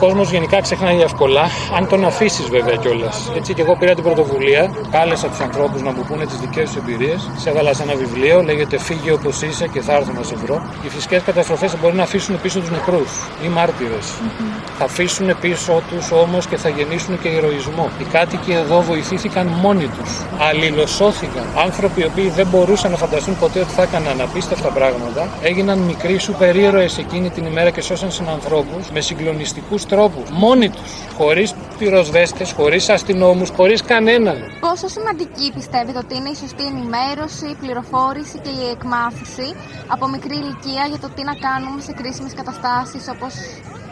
κόσμος 0.00 0.30
γενικά 0.30 0.60
ξεχνάει 0.60 1.00
εύκολα, 1.00 1.44
αν 1.76 1.88
τον 1.88 2.04
αφήσεις 2.04 2.48
βέβαια 2.48 2.76
κιόλας. 2.76 3.32
Έτσι 3.36 3.54
και 3.54 3.62
εγώ 3.62 3.76
πήρα 3.76 3.94
την 3.94 4.04
πρωτοβουλία, 4.04 4.74
κάλεσα 4.90 5.28
τους 5.28 5.40
ανθρώπους 5.40 5.82
να 5.82 5.92
μου 5.92 6.04
πούνε 6.08 6.24
τις 6.26 6.38
δικές 6.38 6.64
τους 6.70 6.76
εμπειρίες. 6.76 7.30
Σε 7.36 7.50
έβαλα 7.50 7.74
σε 7.74 7.82
ένα 7.82 7.94
βιβλίο, 7.94 8.42
λέγεται 8.42 8.78
Φύγε 8.78 9.12
όπως 9.12 9.42
είσαι 9.42 9.66
και 9.68 9.80
θα 9.80 9.92
έρθω 9.92 10.12
να 10.12 10.22
σε 10.22 10.34
βρω. 10.34 10.56
Οι 10.84 10.88
φυσικές 10.88 11.22
καταστροφές 11.22 11.76
μπορεί 11.80 11.96
να 11.96 12.02
αφήσουν 12.02 12.40
πίσω 12.40 12.60
τους 12.60 12.70
νεκρούς 12.70 13.10
ή 13.44 13.48
μάρτυρες. 13.48 14.06
Mm-hmm. 14.10 14.60
Θα 14.78 14.84
αφήσουν 14.84 15.38
πίσω 15.40 15.82
τους 15.90 16.10
όμως 16.10 16.46
και 16.46 16.56
θα 16.56 16.68
γεννήσουν 16.68 17.20
και 17.20 17.28
ηρωισμό. 17.28 17.90
Οι 17.98 18.04
κάτοικοι 18.04 18.52
εδώ 18.52 18.80
βοηθήθηκαν 18.82 19.46
μόνοι 19.46 19.86
τους. 19.86 20.10
Αλληλοσώθηκαν. 20.38 21.44
Άνθρωποι 21.56 22.00
οι 22.00 22.04
οποίοι 22.04 22.28
δεν 22.28 22.46
μπορούσαν 22.46 22.90
να 22.90 22.96
φανταστούν 22.96 23.38
ποτέ 23.38 23.60
ότι 23.60 23.72
θα 23.72 23.82
έκαναν 23.82 24.20
απίστευτα 24.20 24.68
πράγματα, 24.68 25.28
έγιναν 25.42 25.78
μικροί 25.78 26.18
σου 26.18 26.32
περίρωε 26.32 26.88
εκείνη 26.98 27.30
την 27.30 27.44
ημέρα 27.46 27.70
και 27.70 27.80
σώσαν 27.80 28.10
συνανθρώπους 28.10 28.90
με 28.92 29.00
συγκλονιστικούς 29.00 29.86
τρόπου. 29.92 30.22
Μόνοι 30.32 30.68
τους. 30.70 30.90
Χωρίς 31.18 31.54
πυροσβέστες, 31.78 32.52
χωρίς 32.52 32.88
αστυνόμους, 32.88 33.50
χωρίς 33.56 33.82
κανέναν. 33.82 34.36
Πόσο 34.60 34.88
σημαντική 34.88 35.52
πιστεύετε 35.54 35.98
ότι 35.98 36.16
είναι 36.16 36.28
η 36.28 36.34
σωστή 36.34 36.64
ενημέρωση, 36.72 37.46
η 37.54 37.56
πληροφόρηση 37.62 38.36
και 38.44 38.52
η 38.62 38.64
εκμάθηση 38.74 39.48
από 39.94 40.04
μικρή 40.08 40.36
ηλικία 40.42 40.84
για 40.90 40.98
το 41.04 41.08
τι 41.14 41.22
να 41.30 41.34
κάνουμε 41.46 41.80
σε 41.86 41.92
κρίσιμες 41.92 42.34
καταστάσεις 42.34 43.04
όπως 43.14 43.32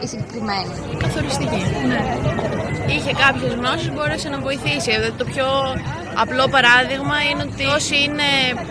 η 0.03 0.07
συγκεκριμένη. 0.07 0.71
Καθοριστική. 0.97 1.61
Ναι. 1.87 2.01
Είχε 2.95 3.11
κάποιες 3.23 3.53
γνώσεις, 3.53 3.91
μπόρεσε 3.93 4.29
να 4.29 4.39
βοηθήσει. 4.39 4.89
Δηλαδή, 4.91 5.11
το 5.11 5.25
πιο 5.25 5.47
απλό 6.23 6.45
παράδειγμα 6.55 7.17
είναι 7.29 7.43
ότι 7.49 7.65
όσοι 7.77 7.95
είναι 8.07 8.29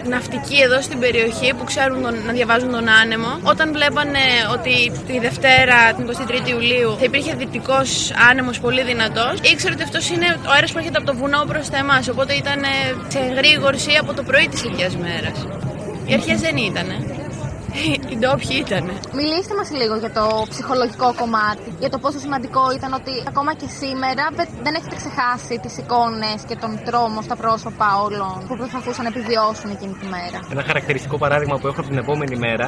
ναυτικοί 0.09 0.59
εδώ 0.67 0.81
στην 0.81 0.99
περιοχή 0.99 1.55
που 1.57 1.65
ξέρουν 1.65 2.03
τον, 2.03 2.15
να 2.27 2.33
διαβάζουν 2.33 2.71
τον 2.71 2.89
άνεμο, 2.89 3.31
όταν 3.43 3.73
βλέπανε 3.73 4.25
ότι 4.53 4.75
τη 5.07 5.19
Δευτέρα, 5.19 5.79
την 5.97 6.05
23η 6.11 6.49
Ιουλίου, 6.49 6.91
θα 6.99 7.05
υπήρχε 7.05 7.35
δυτικός 7.35 8.13
άνεμος 8.31 8.61
πολύ 8.61 8.83
δυνατός, 8.83 9.35
ήξερε 9.53 9.73
ότι 9.75 9.83
αυτός 9.83 10.11
είναι 10.11 10.29
ο 10.49 10.51
αέρας 10.55 10.73
που 10.73 10.79
έρχεται 10.79 10.99
από 10.99 11.07
το 11.07 11.15
βουνό 11.17 11.45
προς 11.47 11.69
τα 11.71 11.77
εμάς. 11.77 12.09
Οπότε 12.09 12.33
ήταν 12.35 12.61
σε 13.09 13.21
γρήγορση 13.37 13.93
από 14.01 14.15
το 14.15 14.23
πρωί 14.23 14.49
της 14.49 14.63
ίδιας 14.65 14.97
μέρας. 14.97 15.47
Οι 16.07 16.13
αρχές 16.15 16.41
δεν 16.41 16.57
ήτανε. 16.57 17.18
Οι 18.11 18.17
ντόπιοι 18.21 18.57
ήταν. 18.65 18.85
Μιλήστε 19.19 19.55
μας 19.59 19.71
λίγο 19.81 19.95
για 19.97 20.13
το 20.19 20.25
ψυχολογικό 20.49 21.15
κομμάτι. 21.21 21.69
Για 21.79 21.91
το 21.91 21.99
πόσο 21.99 22.19
σημαντικό 22.19 22.63
ήταν 22.79 22.93
ότι 22.93 23.13
ακόμα 23.31 23.55
και 23.61 23.69
σήμερα 23.81 24.25
δεν 24.65 24.75
έχετε 24.79 24.97
ξεχάσει 25.03 25.55
τις 25.65 25.75
εικόνες 25.79 26.39
και 26.49 26.57
τον 26.63 26.73
τρόμο 26.85 27.23
στα 27.23 27.37
πρόσωπα 27.37 27.89
όλων 28.07 28.35
που 28.49 28.57
προσπαθούσαν 28.57 29.03
να 29.07 29.11
επιβιώσουν 29.15 29.71
εκείνη 29.71 29.95
τη 30.01 30.07
μέρα. 30.15 30.39
Ένα 30.55 30.63
χαρακτηριστικό 30.63 31.17
παράδειγμα 31.19 31.57
που 31.59 31.67
έχω 31.67 31.81
από 31.81 31.89
την 31.89 31.99
επόμενη 31.99 32.37
μέρα 32.37 32.67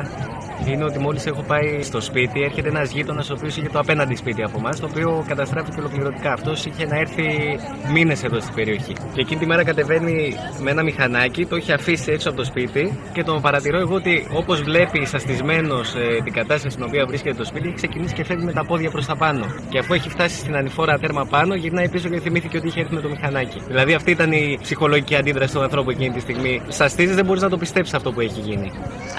είναι 0.72 0.84
ότι 0.84 0.98
μόλις 0.98 1.26
έχω 1.26 1.42
πάει 1.42 1.82
στο 1.82 2.00
σπίτι, 2.00 2.42
έρχεται 2.42 2.68
ένας 2.68 2.90
γείτονας 2.90 3.30
ο 3.30 3.34
οποίος 3.36 3.56
είχε 3.56 3.68
το 3.68 3.78
απέναντι 3.78 4.14
σπίτι 4.14 4.42
από 4.42 4.58
εμάς, 4.58 4.80
το 4.80 4.86
οποίο 4.90 5.24
καταστράφηκε 5.28 5.80
ολοκληρωτικά. 5.80 6.32
Αυτός 6.32 6.64
είχε 6.64 6.86
να 6.86 6.96
έρθει 6.96 7.58
μήνες 7.92 8.24
εδώ 8.24 8.40
στην 8.40 8.54
περιοχή. 8.54 8.92
Και 9.14 9.20
εκείνη 9.20 9.40
τη 9.40 9.46
μέρα 9.46 9.64
κατεβαίνει 9.64 10.34
με 10.60 10.70
ένα 10.70 10.82
μηχανάκι, 10.82 11.46
το 11.46 11.56
είχε 11.56 11.72
αφήσει 11.72 12.12
έξω 12.12 12.28
από 12.28 12.38
το 12.38 12.44
σπίτι 12.44 12.98
και 13.12 13.24
τον 13.24 13.40
παρατηρώ 13.40 13.78
εγώ 13.78 13.94
ότι 13.94 14.26
όπως 14.32 14.62
βλέπει 14.62 15.06
σαστισμένο 15.06 15.78
ε, 15.78 16.22
την 16.22 16.32
κατάσταση 16.32 16.70
στην 16.70 16.84
οποία 16.84 17.06
βρίσκεται 17.06 17.36
το 17.36 17.44
σπίτι, 17.44 17.66
έχει 17.66 17.76
ξεκινήσει 17.76 18.14
και 18.14 18.24
φεύγει 18.24 18.44
με 18.44 18.52
τα 18.52 18.64
πόδια 18.64 18.90
προς 18.90 19.06
τα 19.06 19.16
πάνω. 19.16 19.46
Και 19.68 19.78
αφού 19.78 19.92
έχει 19.94 20.08
φτάσει 20.08 20.36
στην 20.36 20.56
ανηφόρα 20.56 20.98
τέρμα 20.98 21.24
πάνω, 21.24 21.54
γυρνάει 21.54 21.88
πίσω 21.88 22.08
και 22.08 22.20
θυμήθηκε 22.20 22.56
ότι 22.56 22.66
είχε 22.66 22.80
έρθει 22.80 22.94
με 22.94 23.00
το 23.00 23.08
μηχανάκι. 23.08 23.62
Δηλαδή 23.66 23.94
αυτή 23.94 24.10
ήταν 24.10 24.32
η 24.32 24.58
ψυχολογική 24.62 25.14
αντίδραση 25.16 25.54
του 25.54 25.62
ανθρώπου 25.62 25.90
εκείνη 25.90 26.10
τη 26.10 26.20
στιγμή. 26.20 26.62
Σαστίζεις, 26.68 27.14
δεν 27.14 27.24
μπορείς 27.24 27.42
να 27.42 27.48
το 27.48 27.56
πιστέψεις 27.56 27.94
αυτό 27.94 28.12
που 28.12 28.20
έχει 28.20 28.40
γίνει. 28.40 28.72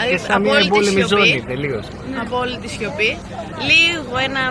και 0.09 0.17
σαν 0.17 0.41
μια 0.41 0.57
εμπόλεμη 0.65 1.01
ζώνη 1.01 1.40
τελείως. 1.47 1.85
Απόλυτη 2.23 2.67
σιωπή. 2.75 3.11
Λίγο 3.69 4.13
ένα 4.27 4.43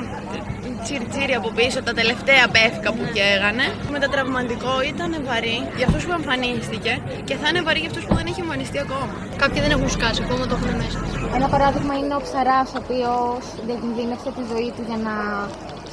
τσιρτσίρι 0.85 1.35
από 1.40 1.49
πίσω, 1.59 1.78
τα 1.88 1.92
τελευταία 2.00 2.44
πέφκα 2.54 2.90
που 2.97 3.04
καίγανε. 3.16 3.66
Με 3.94 3.99
τα 4.02 4.09
τραυματικό 4.14 4.75
ήταν 4.92 5.11
βαρύ 5.28 5.59
για 5.78 5.87
αυτούς 5.88 6.02
που 6.06 6.12
εμφανίστηκε 6.20 6.92
και 7.28 7.35
θα 7.40 7.47
είναι 7.49 7.62
βαρύ 7.66 7.80
για 7.85 7.90
αυτούς 7.92 8.04
που 8.06 8.14
δεν 8.18 8.26
έχει 8.30 8.40
εμφανιστεί 8.47 8.78
ακόμα. 8.87 9.12
Κάποιοι 9.42 9.61
δεν 9.64 9.70
έχουν 9.76 9.88
σκάσει, 9.97 10.20
ακόμα 10.26 10.44
το 10.50 10.54
έχουν 10.59 10.73
μέσα. 10.82 10.99
Ένα 11.38 11.49
παράδειγμα 11.54 11.94
είναι 12.00 12.14
ο 12.18 12.20
ψαράς, 12.26 12.68
ο 12.76 12.78
οποίος 12.85 13.42
διακινδύνευσε 13.66 14.30
τη 14.37 14.42
ζωή 14.52 14.68
του 14.75 14.82
για 14.88 14.99
να 15.06 15.14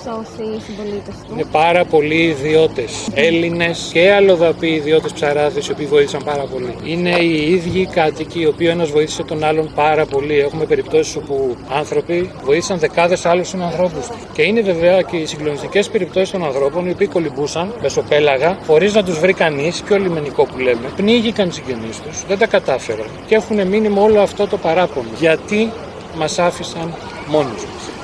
σώσει 0.08 0.44
οι 0.56 0.62
συμπολίτες 0.66 1.16
του. 1.16 1.34
Είναι 1.34 1.46
πάρα 1.52 1.86
πολλοί 1.86 2.22
ιδιώτες. 2.22 3.08
Έλληνες 3.14 3.90
και 3.94 4.12
αλλοδαποί 4.12 4.68
ιδιώτες 4.68 5.14
ψαράδες 5.14 5.68
οι 5.68 5.72
οποίοι 5.72 5.86
βοήθησαν 5.86 6.24
πάρα 6.24 6.44
πολύ. 6.44 6.76
Είναι 6.84 7.10
οι 7.10 7.52
ίδιοι 7.52 7.86
κάτοικοι, 7.86 8.40
οι 8.40 8.46
οποίοι 8.46 8.68
ένας 8.72 8.90
βοήθησε 8.90 9.24
τον 9.24 9.44
άλλον 9.44 9.72
πάρα 9.76 10.06
πολύ. 10.06 10.40
Έχουμε 10.40 10.66
περιπτώσεις 10.66 11.16
όπου 11.16 11.56
άνθρωποι 11.70 12.32
βοήθησαν 12.44 12.80
δεκάδες 12.80 13.26
άλλους 13.26 13.54
ανθρώπου. 13.54 14.00
Και 14.34 14.42
είναι 14.42 14.62
βέβαια 14.62 15.02
και 15.02 15.18
οι 15.18 15.26
συγκλονιστικές 15.26 15.90
περιπτώσεις 15.90 16.32
των 16.32 16.46
ανθρώπων 16.46 16.88
οι 16.88 16.92
οποίοι 16.92 17.08
κολυμπούσαν 17.08 17.74
μεσοπέλαγα 17.82 18.58
χωρίς 18.68 18.94
να 18.94 19.04
τους 19.04 19.20
βρει 19.20 19.34
κανείς 19.34 19.82
και 19.82 19.94
ο 19.94 19.98
λιμενικό 19.98 20.46
που 20.46 20.58
λέμε. 20.60 20.88
Πνίγηκαν 20.96 21.48
οι 21.48 21.52
συγγενείς 21.52 22.02
τους, 22.02 22.26
δεν 22.28 22.38
τα 22.38 22.48
κατάφεραν 22.48 23.08
και 23.28 23.36
έχουν 23.36 23.68
μείνει 23.68 23.90
με 23.90 24.00
όλο 24.00 24.22
αυτό 24.22 24.48
το 24.48 24.58
παράπονο. 24.58 25.08
Γιατί 25.20 25.72
μας 26.18 26.40
άφησαν 26.40 26.94
μόνου 27.28 27.50
μας 27.50 27.97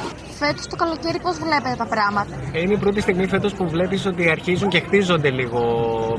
φέτος 0.46 0.66
το 0.68 0.76
καλοκαίρι 0.76 1.20
πώς 1.26 1.36
βλέπετε 1.46 1.76
τα 1.84 1.88
πράγματα; 1.94 2.34
Είναι 2.62 2.74
η 2.74 2.78
πρώτη 2.84 3.00
στιγμή 3.02 3.26
φέτος 3.28 3.54
που 3.54 3.66
βλέπεις 3.76 4.06
ότι 4.06 4.30
αρχίζουν 4.30 4.68
και 4.74 4.80
χτίζονται 4.86 5.30
λίγο 5.40 5.62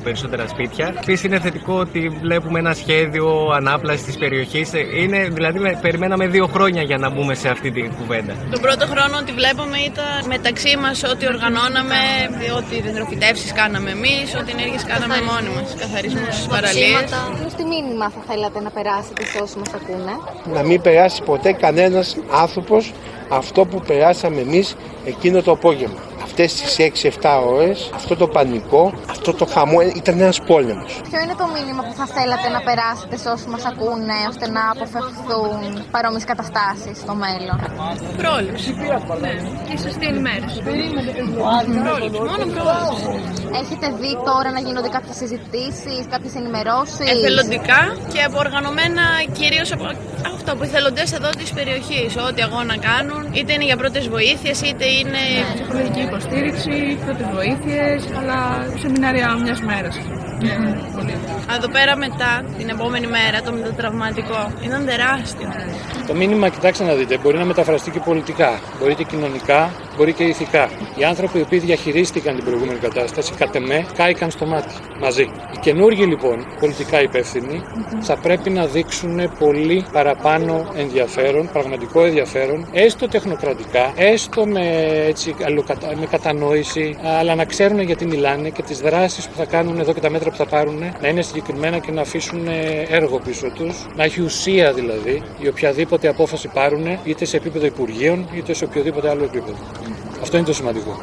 περισσότερα 0.06 0.44
σπίτια. 0.48 0.86
Επίσης 1.02 1.24
είναι 1.24 1.38
θετικό 1.40 1.74
ότι 1.86 2.00
βλέπουμε 2.08 2.58
ένα 2.58 2.74
σχέδιο 2.74 3.26
ανάπλασης 3.58 4.04
της 4.04 4.16
περιοχής. 4.18 4.70
Είναι, 5.02 5.18
δηλαδή, 5.36 5.58
περιμέναμε 5.80 6.26
δύο 6.26 6.46
χρόνια 6.46 6.82
για 6.82 6.98
να 6.98 7.08
μπούμε 7.10 7.34
σε 7.34 7.48
αυτή 7.48 7.70
την 7.70 7.86
κουβέντα. 7.98 8.32
Τον 8.50 8.60
πρώτο 8.60 8.84
χρόνο 8.86 9.14
ότι 9.22 9.32
βλέπαμε 9.32 9.78
ήταν 9.90 10.12
μεταξύ 10.34 10.76
μας 10.82 11.02
ότι 11.12 11.26
οργανώναμε, 11.26 12.00
ότι 12.58 12.74
δεντροφυτεύσει 12.86 13.52
κάναμε 13.52 13.90
εμείς, 13.90 14.26
ότι 14.40 14.50
ενέργειες 14.56 14.84
κάναμε 14.84 15.16
μόνοι 15.30 15.50
μας. 15.56 15.68
Καθαρισμούς 15.80 16.34
στις 16.34 16.46
παραλίες. 16.54 17.10
Τι 17.56 17.64
μήνυμα 17.64 18.06
θα 18.14 18.20
θέλατε 18.28 18.60
να 18.60 18.70
περάσετε 18.76 19.22
σε 19.24 19.38
όσοι 19.44 19.56
μας 19.58 19.70
ακούνε; 19.78 20.14
Να 20.56 20.62
μην 20.68 20.80
περάσει 20.86 21.22
ποτέ 21.22 21.52
κανένας 21.52 22.16
άνθρωπος 22.42 22.92
αυτό 23.36 23.64
που 23.64 23.80
περάσαμε 23.86 24.40
εμείς 24.40 24.76
εκείνο 25.04 25.42
το 25.42 25.50
απόγευμα. 25.50 26.13
Αυτές 26.36 26.54
τις 26.54 26.76
6-7 26.78 27.42
ώρες, 27.56 27.90
αυτό 27.94 28.16
το 28.16 28.26
πανικό, 28.28 28.92
αυτό 29.10 29.30
το 29.32 29.44
χαμό 29.46 29.80
ήταν 29.80 30.14
ένας 30.20 30.40
πόλεμος. 30.50 30.92
Ποιο 31.10 31.18
είναι 31.24 31.36
το 31.42 31.46
μήνυμα 31.54 31.82
που 31.86 31.94
θα 32.00 32.06
θέλατε 32.16 32.48
να 32.56 32.60
περάσετε 32.68 33.16
σε 33.22 33.28
όσους 33.34 33.48
μας 33.52 33.64
ακούνε 33.70 34.18
ώστε 34.30 34.46
να 34.56 34.62
αποφευθούν 34.74 35.58
παρόμοιες 35.94 36.24
καταστάσεις 36.30 36.94
στο 37.04 37.14
μέλλον; 37.24 37.58
Πρόληψη. 38.20 38.70
Ναι. 39.24 39.32
Και 39.68 39.76
σωστή 39.84 40.04
ενημέρωση. 40.12 40.58
Πρόληψη. 41.86 42.20
Μόνο 42.30 42.44
πρόληψη. 42.56 43.06
Έχετε 43.60 43.86
δει 44.00 44.12
τώρα 44.30 44.48
να 44.56 44.60
γίνονται 44.66 44.90
κάποιες 44.96 45.16
συζητήσεις, 45.22 46.02
κάποιες 46.14 46.34
ενημερώσεις; 46.40 47.06
Εθελοντικά 47.14 47.80
και 48.12 48.20
από 48.28 48.36
οργανωμένα 48.44 49.04
κυρίως 49.38 49.68
από 49.76 49.84
αυτό 50.34 50.50
που 50.56 50.62
εθελοντές 50.68 51.08
εδώ 51.18 51.30
της 51.40 51.50
περιοχής. 51.58 52.10
Ό,τι 52.28 52.40
αγώνα 52.48 52.76
κάνουν, 52.88 53.22
είτε 53.36 53.50
είναι 53.54 53.66
για 53.70 53.78
πρώτες 53.82 54.04
βοήθειες, 54.14 54.56
είτε 54.68 54.86
είναι... 54.98 55.22
Ψυχολογική 55.54 56.00
υποστήριξη, 56.00 56.22
πρώτες 56.26 57.26
βοήθειες, 57.34 58.04
αλλά 58.18 58.66
σεμινάρια 58.78 59.38
μιας 59.42 59.60
μέρας. 59.60 60.00
Εδώ 61.56 61.68
πέρα 61.68 61.96
μετά, 61.96 62.44
την 62.58 62.68
επόμενη 62.68 63.06
μέρα, 63.06 63.42
το 63.42 63.52
μετατραυματικό, 63.52 64.52
ήταν 64.64 64.86
τεράστιο. 64.86 65.48
Το 66.06 66.14
μήνυμα, 66.14 66.48
κοιτάξτε 66.48 66.84
να 66.84 66.94
δείτε, 66.94 67.18
μπορεί 67.22 67.38
να 67.38 67.44
μεταφραστεί 67.44 67.90
και 67.90 68.00
πολιτικά, 68.04 68.60
μπορεί 68.78 68.94
και 68.94 69.04
κοινωνικά, 69.04 69.70
μπορεί 69.96 70.12
και 70.12 70.24
ηθικά. 70.24 70.68
Οι 70.96 71.04
άνθρωποι 71.04 71.38
οι 71.38 71.40
οποίοι 71.40 71.58
διαχειρίστηκαν 71.58 72.34
την 72.34 72.44
προηγούμενη 72.44 72.78
κατάσταση, 72.78 73.32
κατ' 73.34 73.54
εμέ, 73.54 73.86
κάηκαν 73.96 74.30
στο 74.30 74.46
μάτι 74.46 74.74
μαζί. 75.00 75.22
Οι 75.22 75.58
καινούργοι 75.60 76.04
λοιπόν 76.04 76.46
πολιτικά 76.60 77.02
υπεύθυνοι 77.02 77.62
θα 78.00 78.16
πρέπει 78.16 78.50
να 78.50 78.66
δείξουν 78.66 79.30
πολύ 79.38 79.84
παραπάνω 79.92 80.72
ενδιαφέρον, 80.76 81.48
πραγματικό 81.52 82.04
ενδιαφέρον, 82.04 82.68
έστω 82.72 83.08
τεχνοκρατικά, 83.08 83.92
έστω 83.96 84.46
με, 84.46 84.64
έτσι, 85.08 85.34
με 86.00 86.06
κατανόηση, 86.16 86.96
αλλά 87.18 87.34
να 87.34 87.44
ξέρουν 87.44 87.80
γιατί 87.80 88.06
μιλάνε 88.06 88.48
και 88.48 88.62
τις 88.62 88.78
δράσεις 88.78 89.28
που 89.28 89.36
θα 89.36 89.44
κάνουν 89.44 89.78
εδώ 89.78 89.92
και 89.92 90.00
τα 90.00 90.10
μέτρα 90.10 90.30
που 90.30 90.36
θα 90.36 90.46
πάρουν 90.46 90.78
να 91.00 91.08
είναι 91.08 91.22
συγκεκριμένα 91.22 91.78
και 91.78 91.92
να 91.92 92.00
αφήσουν 92.00 92.46
έργο 92.88 93.18
πίσω 93.18 93.50
τους, 93.50 93.86
να 93.96 94.04
έχει 94.04 94.20
ουσία 94.20 94.72
δηλαδή 94.72 95.22
η 95.38 95.48
οποιαδήποτε 95.48 96.08
απόφαση 96.08 96.48
πάρουν, 96.48 96.86
είτε 97.04 97.24
σε 97.24 97.36
επίπεδο 97.36 97.66
Υπουργείων 97.66 98.28
είτε 98.34 98.52
σε 98.54 98.64
οποιοδήποτε 98.64 99.08
άλλο 99.10 99.24
επίπεδο. 99.24 99.58
Αυτό 100.22 100.36
είναι 100.36 100.46
το 100.46 100.54
σημαντικό. 100.54 100.94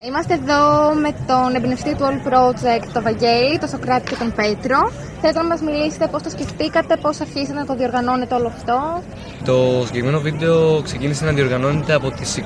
Είμαστε 0.00 0.34
εδώ 0.34 0.94
με 1.04 1.10
τον 1.26 1.54
εμπνευστή 1.54 1.94
του 1.94 2.04
All 2.08 2.18
Project, 2.28 2.86
τον 2.92 3.02
Βαγγέλη, 3.02 3.58
τον 3.58 3.68
Σοκράτη 3.68 4.10
και 4.10 4.16
τον 4.16 4.32
Πέτρο. 4.32 4.78
Θέλετε 5.20 5.38
να 5.42 5.44
μας 5.44 5.60
μιλήσετε 5.60 6.06
πώς 6.06 6.22
το 6.22 6.30
σκεφτήκατε, 6.30 6.96
πώς 6.96 7.20
αρχίσατε 7.20 7.58
να 7.58 7.66
το 7.66 7.74
διοργανώνετε 7.74 8.34
όλο 8.34 8.46
αυτό. 8.46 9.02
Το 9.48 9.82
συγκεκριμένο 9.86 10.20
βίντεο 10.20 10.80
ξεκίνησε 10.84 11.24
να 11.24 11.32
διοργανώνεται 11.32 11.94
από 11.94 12.10
τις 12.10 12.42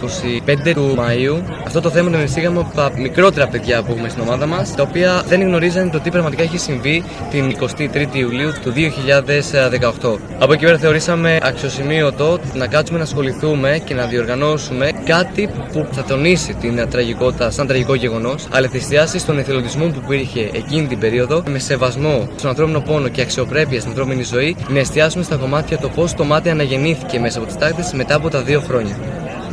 25 0.46 0.72
του 0.74 0.94
Μαΐου. 0.98 1.42
Αυτό 1.66 1.80
το 1.80 1.90
θέμα 1.90 2.08
το 2.08 2.14
εμπνευστήκαμε 2.14 2.60
από 2.60 2.74
τα 2.74 2.90
μικρότερα 2.96 3.48
παιδιά 3.48 3.82
που 3.82 3.92
έχουμε 3.92 4.08
στην 4.08 4.22
ομάδα 4.22 4.46
μας, 4.46 4.74
τα 4.74 4.82
οποία 4.82 5.24
δεν 5.26 5.40
γνωρίζαν 5.40 5.90
το 5.90 6.00
τι 6.00 6.10
πραγματικά 6.10 6.42
έχει 6.42 6.58
συμβεί 6.58 7.04
την 7.30 7.56
23η 7.60 8.14
Ιουλίου 8.14 8.50
του 8.62 8.72
2018. 10.02 10.18
Από 10.38 10.52
εκεί 10.52 10.64
πέρα 10.64 10.78
θεωρήσαμε 10.78 11.38
αξιοσημείωτο 11.42 12.38
να 12.54 12.66
κάτσουμε 12.66 12.98
να 12.98 13.04
ασχοληθούμε 13.04 13.80
και 13.84 13.94
να 13.94 14.06
διοργανώσουμε 14.06 14.90
κάτι 15.04 15.48
που 15.72 15.86
θα 15.90 16.04
τονίσει 16.04 16.54
την 16.54 16.88
τραγικότητα 16.90 17.50
σαν 17.50 17.66
τραγικό 17.66 17.94
γεγονός, 17.94 18.46
αλλά 18.50 18.68
θα 18.68 18.76
εστιάσει 18.76 19.18
στον 19.18 19.38
εθελοντισμό 19.38 19.86
που 19.86 20.12
υπήρχε 20.12 20.50
εκείνη 20.52 20.86
την 20.86 20.98
περίοδο, 20.98 21.42
με 21.48 21.58
σεβασμό 21.58 22.28
στον 22.36 22.50
ανθρώπινο 22.50 22.80
πόνο 22.80 23.08
και 23.08 23.20
αξιοπρέπεια 23.20 23.78
στην 23.78 23.90
ανθρώπινη 23.90 24.22
ζωή, 24.22 24.56
να 24.68 24.78
εστιάσουμε 24.78 25.24
στα 25.24 25.36
κομμάτια 25.36 25.78
το 25.78 25.88
πώς 25.88 26.14
το 26.14 26.24
μάτι 26.24 26.50
αναγεννήθηκε 26.92 27.20
μέσα 27.20 27.38
από 27.38 27.46
τις 27.46 27.57
τάκτες 27.57 27.92
μετά 27.92 28.14
από 28.14 28.28
τα 28.28 28.42
δύο 28.42 28.61
χρόνια. 28.61 28.96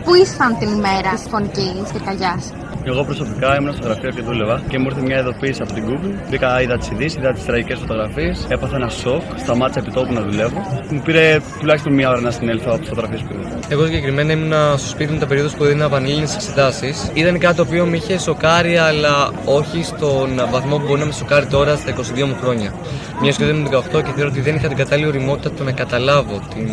Πού 0.04 0.14
ήσταν 0.16 0.58
την 0.60 0.70
ημέρα 0.70 1.14
τη 1.24 1.30
φωνική 1.30 1.84
πυρκαγιά, 1.94 2.42
εγώ 2.90 3.04
προσωπικά 3.04 3.58
ήμουν 3.60 3.74
στο 3.74 3.84
γραφείο 3.88 4.10
και 4.10 4.22
δούλευα 4.22 4.62
και 4.70 4.78
μου 4.80 4.86
ήρθε 4.90 5.02
μια 5.02 5.20
ειδοποίηση 5.20 5.62
από 5.62 5.74
την 5.74 5.84
Google. 5.88 6.14
Μπήκα, 6.30 6.62
είδα 6.62 6.78
τις 6.78 6.90
ειδήσεις, 6.90 7.18
είδα 7.18 7.32
τις 7.34 7.46
τραγικές 7.46 7.80
φωτογραφίες. 7.80 8.46
Έπαθα 8.50 8.76
ένα 8.76 8.90
σοκ, 8.90 9.22
σταμάτησα 9.38 9.80
επί 9.80 9.92
τόπου 9.92 10.14
να 10.14 10.22
δουλεύω. 10.22 10.84
Μου 10.90 11.02
πήρε 11.06 11.40
τουλάχιστον 11.60 11.94
μία 11.94 12.10
ώρα 12.10 12.22
να 12.22 12.32
συνέλθω 12.32 12.70
από 12.70 12.80
τις 12.80 12.90
φωτογραφίες 12.90 13.22
που 13.22 13.34
είδα. 13.34 13.60
Εγώ 13.70 13.86
συγκεκριμένα 13.86 14.32
ήμουν 14.32 14.54
στο 14.78 14.88
σπίτι 14.88 15.12
μου 15.14 15.20
τα 15.20 15.26
περίοδος 15.26 15.54
που 15.56 15.64
έδινα 15.64 15.90
πανελλήνιε 15.90 16.28
εξετάσεις. 16.34 17.12
Ήταν 17.14 17.40
κάτι 17.40 17.56
το 17.56 17.62
οποίο 17.62 17.86
με 17.86 17.96
είχε 17.96 18.18
σοκάρει, 18.18 18.78
αλλά 18.78 19.32
όχι 19.46 19.84
στον 19.84 20.42
βαθμό 20.52 20.78
που 20.78 20.86
μπορεί 20.88 21.00
να 21.00 21.06
με 21.06 21.12
σοκάρει 21.12 21.46
τώρα 21.46 21.76
στα 21.76 21.96
22 21.96 22.26
μου 22.26 22.38
χρόνια. 22.42 22.74
Μιας 23.22 23.38
και 23.38 23.46
δεν 23.46 23.68
18 23.72 24.04
και 24.04 24.12
θεωρώ 24.16 24.30
ότι 24.30 24.42
δεν 24.42 24.56
είχα 24.56 24.68
την 24.68 24.78
κατάλληλη 24.78 25.08
οριμότητα 25.08 25.52
το 25.52 25.64
να 25.64 25.72
καταλάβω 25.72 26.42
την, 26.54 26.70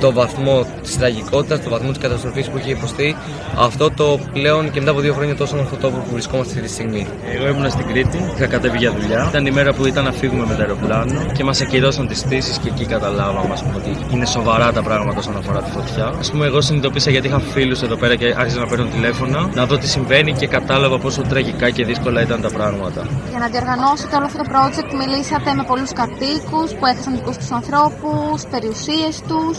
το 0.00 0.12
βαθμό 0.12 0.66
της 0.82 0.98
τραγικότητας, 0.98 1.62
το 1.62 1.70
βαθμό 1.70 1.88
της 1.88 1.98
καταστροφής 1.98 2.48
που 2.48 2.58
είχε 2.58 2.70
υποστεί. 2.70 3.16
Αυτό 3.58 3.90
το 3.90 4.18
πλέον 4.32 4.70
και 4.70 4.78
μετά 4.78 4.90
από 4.90 5.00
δύο 5.00 5.14
χρόνια 5.14 5.36
τόσο 5.36 5.56
ορθοτόπο 5.58 5.96
που 5.96 6.10
βρισκόμαστε 6.12 6.52
αυτή 6.52 6.66
τη 6.66 6.72
στιγμή. 6.72 7.06
Εγώ 7.34 7.48
ήμουν 7.48 7.70
στην 7.70 7.86
Κρήτη, 7.86 8.18
είχα 8.36 8.46
κατέβει 8.46 8.78
για 8.78 8.92
δουλειά. 8.92 9.26
Ήταν 9.28 9.46
η 9.46 9.50
μέρα 9.50 9.72
που 9.72 9.86
ήταν 9.86 10.04
να 10.04 10.12
φύγουμε 10.12 10.46
με 10.46 10.54
το 10.54 10.60
αεροπλάνο 10.60 11.26
και 11.32 11.44
μας 11.44 11.60
ακυρώσαν 11.60 12.06
τις 12.06 12.24
πτήσεις 12.24 12.58
και 12.58 12.68
εκεί 12.68 12.84
καταλάβαμε 12.86 13.54
πούμε, 13.62 13.76
ότι 13.76 14.14
είναι 14.14 14.26
σοβαρά 14.26 14.72
τα 14.72 14.82
πράγματα 14.82 15.18
όσον 15.18 15.36
αφορά 15.36 15.62
τη 15.62 15.70
φωτιά. 15.70 16.04
Α 16.04 16.24
πούμε, 16.30 16.46
εγώ 16.46 16.60
συνειδητοποίησα 16.60 17.10
γιατί 17.10 17.26
είχα 17.26 17.38
φίλους 17.38 17.82
εδώ 17.82 17.96
πέρα 17.96 18.14
και 18.16 18.34
άρχισα 18.36 18.58
να 18.58 18.66
παίρνω 18.66 18.84
τηλέφωνα, 18.84 19.50
να 19.54 19.66
δω 19.66 19.76
τι 19.78 19.88
συμβαίνει 19.88 20.32
και 20.32 20.46
κατάλαβα 20.46 20.98
πόσο 20.98 21.22
τραγικά 21.22 21.70
και 21.70 21.84
δύσκολα 21.84 22.22
ήταν 22.22 22.40
τα 22.40 22.50
πράγματα. 22.50 23.06
Για 23.30 23.38
να 23.38 23.48
διοργανώσετε 23.48 24.16
όλο 24.16 24.24
αυτό 24.24 24.38
το 24.42 24.48
project, 24.52 24.90
μιλήσατε 25.00 25.54
με 25.54 25.64
πολλούς 25.70 25.92
κατοίκους 25.92 26.68
που 26.78 26.86
έχασαν 26.86 27.12
δικούς 27.14 27.36
τους 27.36 27.50
ανθρώπους, 27.50 28.42
περιουσίες 28.50 29.14
τους. 29.28 29.54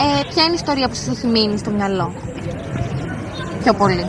Ε, 0.00 0.22
ποια 0.28 0.42
είναι 0.42 0.52
η 0.52 0.54
ιστορία 0.54 0.88
που 0.88 0.94
σα 0.94 1.10
έχει 1.10 1.26
μείνει 1.26 1.58
στο 1.58 1.70
μυαλό, 1.70 2.14
πιο 3.62 3.74
πολύ. 3.74 4.04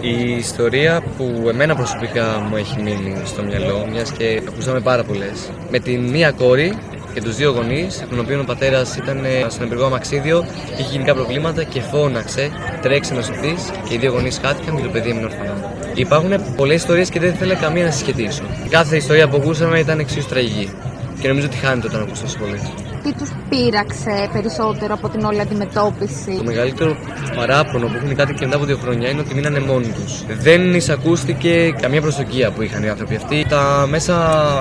Η 0.00 0.36
ιστορία 0.36 1.02
που 1.16 1.48
εμένα 1.48 1.74
προσωπικά 1.74 2.46
μου 2.48 2.56
έχει 2.56 2.82
μείνει 2.82 3.16
στο 3.24 3.42
μυαλό, 3.42 3.86
μιας 3.90 4.10
και 4.12 4.42
ακούσαμε 4.48 4.80
πάρα 4.80 5.04
πολλές. 5.04 5.50
Με 5.70 5.78
την 5.78 6.08
μία 6.08 6.30
κόρη 6.30 6.78
και 7.14 7.22
τους 7.22 7.36
δύο 7.36 7.50
γονείς, 7.50 8.04
των 8.10 8.18
οποίων 8.18 8.40
ο 8.40 8.44
πατέρας 8.44 8.96
ήταν 8.96 9.18
στον 9.48 9.64
εμπειρικό 9.64 9.86
αμαξίδιο, 9.86 10.44
είχε 10.78 10.90
γενικά 10.90 11.14
προβλήματα 11.14 11.62
και 11.64 11.80
φώναξε, 11.80 12.50
τρέξε 12.82 13.14
να 13.14 13.22
σωθεί 13.22 13.54
και 13.88 13.94
οι 13.94 13.98
δύο 13.98 14.10
γονείς 14.12 14.38
χάθηκαν 14.42 14.76
και 14.76 14.82
το 14.82 14.88
παιδί 14.88 15.10
έμεινε 15.10 15.24
ορφανό. 15.24 15.72
Υπάρχουν 15.94 16.54
πολλές 16.56 16.76
ιστορίες 16.76 17.10
και 17.10 17.20
δεν 17.20 17.30
ήθελα 17.30 17.54
καμία 17.54 17.84
να 17.84 17.90
συσχετήσω. 17.90 18.42
Κάθε 18.68 18.96
ιστορία 18.96 19.28
που 19.28 19.36
ακούσαμε 19.36 19.78
ήταν 19.78 19.98
εξίσου 19.98 20.28
τραγική 20.28 20.70
και 21.20 21.28
νομίζω 21.28 21.46
ότι 21.46 21.56
χάνεται 21.56 21.86
όταν 21.86 22.02
ακούσαμε 22.02 22.30
πολλές. 22.38 22.89
Τι 23.02 23.12
τους 23.12 23.30
πείραξε 23.48 24.28
περισσότερο 24.32 24.94
από 24.94 25.08
την 25.08 25.24
όλη 25.24 25.40
αντιμετώπιση; 25.40 26.34
Το 26.36 26.44
μεγαλύτερο 26.44 26.96
παράπονο 27.36 27.86
που 27.86 27.92
έχουν 27.96 28.10
οι 28.10 28.14
κάτοικοι 28.14 28.44
μετά 28.44 28.56
από 28.56 28.64
δύο 28.64 28.76
χρόνια 28.82 29.08
είναι 29.08 29.20
ότι 29.20 29.34
μείνανε 29.34 29.60
μόνοι 29.60 29.86
τους. 29.86 30.24
Δεν 30.40 30.74
εισακούστηκε 30.74 31.74
καμία 31.80 32.00
προσδοκία 32.00 32.50
που 32.50 32.62
είχαν 32.62 32.82
οι 32.82 32.88
άνθρωποι 32.88 33.14
αυτοί. 33.14 33.46
Τα 33.48 33.86
μέσα 33.90 34.14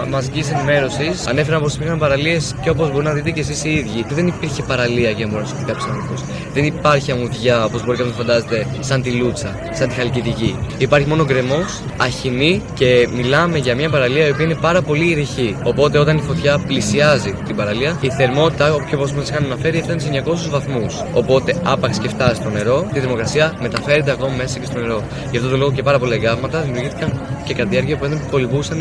μαζικής 0.10 0.52
ενημέρωσης 0.52 1.28
ανέφεραν 1.28 1.62
πως 1.62 1.76
υπήρχαν 1.76 1.98
παραλίες 1.98 2.56
και 2.62 2.70
όπως 2.70 2.92
μπορεί 2.92 3.06
να 3.06 3.14
δείτε 3.14 3.30
και 3.32 3.40
εσείς 3.40 3.64
οι 3.64 3.70
ίδιοι. 3.70 4.06
Δεν 4.10 4.28
υπήρχε 4.28 4.64
παραλία 4.64 5.10
για 5.10 5.26
να 5.26 5.32
μπορεί 5.32 5.44
να 5.44 5.50
σωθεί 5.50 5.64
κάποιο 5.66 5.86
άνθρωπο. 5.90 6.14
Δεν 6.54 6.64
υπάρχει 6.66 7.12
αμμουδιά 7.12 7.64
όπως 7.66 7.86
μπορεί 7.86 7.98
κάποιος 7.98 8.18
να 8.18 8.24
φαντάζεται 8.24 8.68
σαν 8.80 9.02
τη 9.02 9.12
Λούτσα, 9.12 9.60
σαν 9.72 9.88
τη 9.90 9.94
Χαλκιδική. 9.96 10.56
Υπάρχει 10.78 11.08
μόνο 11.08 11.26
γκρεμός, 11.26 11.82
αχινή 11.98 12.62
και 12.74 13.08
μιλάμε 13.16 13.58
για 13.58 13.76
μια 13.76 13.90
παραλία 13.90 14.28
η 14.28 14.30
οποία 14.32 14.46
είναι 14.46 14.56
πάρα 14.56 14.82
πολύ 14.82 15.14
ρηχή. 15.14 15.56
Οπότε 15.64 15.98
όταν 15.98 16.18
η 16.18 16.22
φωτιά 16.22 16.60
πλησιάζει 16.68 17.34
την 17.46 17.56
παραλία, 17.56 17.98
η 18.02 18.10
θερμότητα, 18.30 18.74
όπω 18.74 19.08
μα 19.16 19.22
είχαν 19.30 19.44
αναφέρει, 19.44 19.82
φτάνει 19.82 20.00
σε 20.00 20.24
900 20.26 20.50
βαθμούς. 20.50 21.04
Οπότε 21.14 21.56
άπαξ 21.64 21.98
και 22.00 22.08
φτάσει 22.08 22.36
στο 22.36 22.50
νερό, 22.50 22.90
τη 22.94 23.00
θερμοκρασία 23.00 23.54
μεταφέρεται 23.62 24.12
ακόμα 24.12 24.34
μέσα 24.38 24.60
και 24.60 24.66
στο 24.66 24.80
νερό. 24.80 25.04
Γι' 25.32 25.38
αυτό 25.38 25.50
το 25.50 25.58
λόγο 25.58 25.72
και 25.72 25.84
πάρα 25.84 26.00
πολλά 26.00 26.14
εγκάβματα 26.14 26.60
δημιουργήθηκαν 26.62 27.10
και 27.46 27.54
κατά 27.54 27.70
τη 27.70 27.76
διάρκεια 27.76 27.98
που 27.98 28.08
δεν 28.08 28.20
κολυμπούσαν 28.32 28.80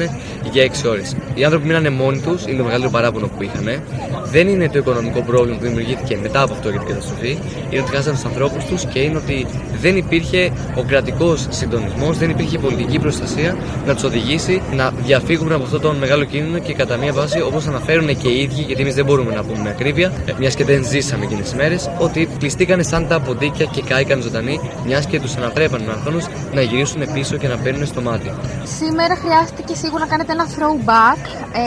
για 0.53 0.63
6 0.63 0.89
ώρες. 0.89 1.17
Οι 1.35 1.45
άνθρωποι 1.45 1.67
μείνανε 1.67 1.91
μόνοι 1.91 2.21
τους, 2.21 2.47
είναι 2.47 2.57
το 2.57 2.65
μεγαλύτερο 2.65 2.93
παράπονο 2.93 3.27
που 3.27 3.43
είχαν. 3.43 3.83
Δεν 4.25 4.49
είναι 4.49 4.69
το 4.69 4.79
οικονομικό 4.79 5.21
πρόβλημα 5.23 5.59
που 5.59 5.65
δημιουργήθηκε 5.65 6.19
μετά 6.23 6.43
από 6.43 6.53
αυτό 6.53 6.69
για 6.69 6.79
την 6.79 6.89
καταστροφή, 6.89 7.39
είναι 7.71 7.81
ότι 7.81 7.91
χάσανε 7.95 8.15
τους 8.15 8.25
ανθρώπους 8.25 8.65
τους 8.65 8.85
και 8.85 8.99
είναι 8.99 9.17
ότι 9.17 9.47
δεν 9.81 9.97
υπήρχε 9.97 10.51
ο 10.75 10.83
κρατικός 10.83 11.47
συντονισμός, 11.51 12.19
δεν 12.19 12.31
υπήρχε 12.31 12.59
πολιτική 12.59 12.99
προστασία 12.99 13.57
να 13.87 13.95
τους 13.95 14.03
οδηγήσει 14.03 14.58
να 14.72 14.90
διαφύγουν 14.90 15.52
από 15.52 15.62
αυτό 15.62 15.81
τον 15.81 15.96
μεγάλο 15.96 16.24
κίνδυνο 16.24 16.59
και 16.59 16.74
κατά 16.74 16.96
μία 16.96 17.12
βάση, 17.12 17.40
όπως 17.40 17.66
αναφέρουν 17.66 18.07
και 18.18 18.28
οι 18.28 18.40
ίδιοι, 18.40 18.62
γιατί 18.62 18.83
εμείς 18.83 18.94
δεν 18.94 19.04
μπορούμε 19.04 19.35
να 19.35 19.42
πούμε 19.42 19.59
με 19.62 19.68
ακρίβεια, 19.68 20.12
μιας 20.38 20.54
και 20.54 20.64
δεν 20.64 20.85
ζήσαμε 20.85 21.24
εκείνες 21.24 21.44
τις 21.44 21.54
μέρες, 21.54 21.90
ότι 21.98 22.28
πληστήκανε 22.38 22.83
σαν 22.83 23.09
τα 23.09 23.20
ποντίκια 23.20 23.64
και 23.64 23.83
κάηκαν 23.83 24.22
ζωντανοί, 24.22 24.61
μιας 24.87 25.07
και 25.07 25.20
τους 25.20 25.37
ανατρέπαν 25.37 25.83
με 25.83 25.92
ανθρώπου 25.92 26.18
να 26.54 26.62
γυρίσουν 26.62 27.12
πίσω 27.12 27.37
και 27.37 27.48
να 27.48 27.57
παίρνουν 27.57 27.87
στο 27.87 28.00
μάτι. 28.00 28.31
Σήμερα 28.78 29.16
χρειάστηκε 29.16 29.74
σίγουρα 29.74 30.04
να 30.04 30.11
κάνετε 30.11 30.33
ένα 30.33 30.46
throwback 30.54 31.20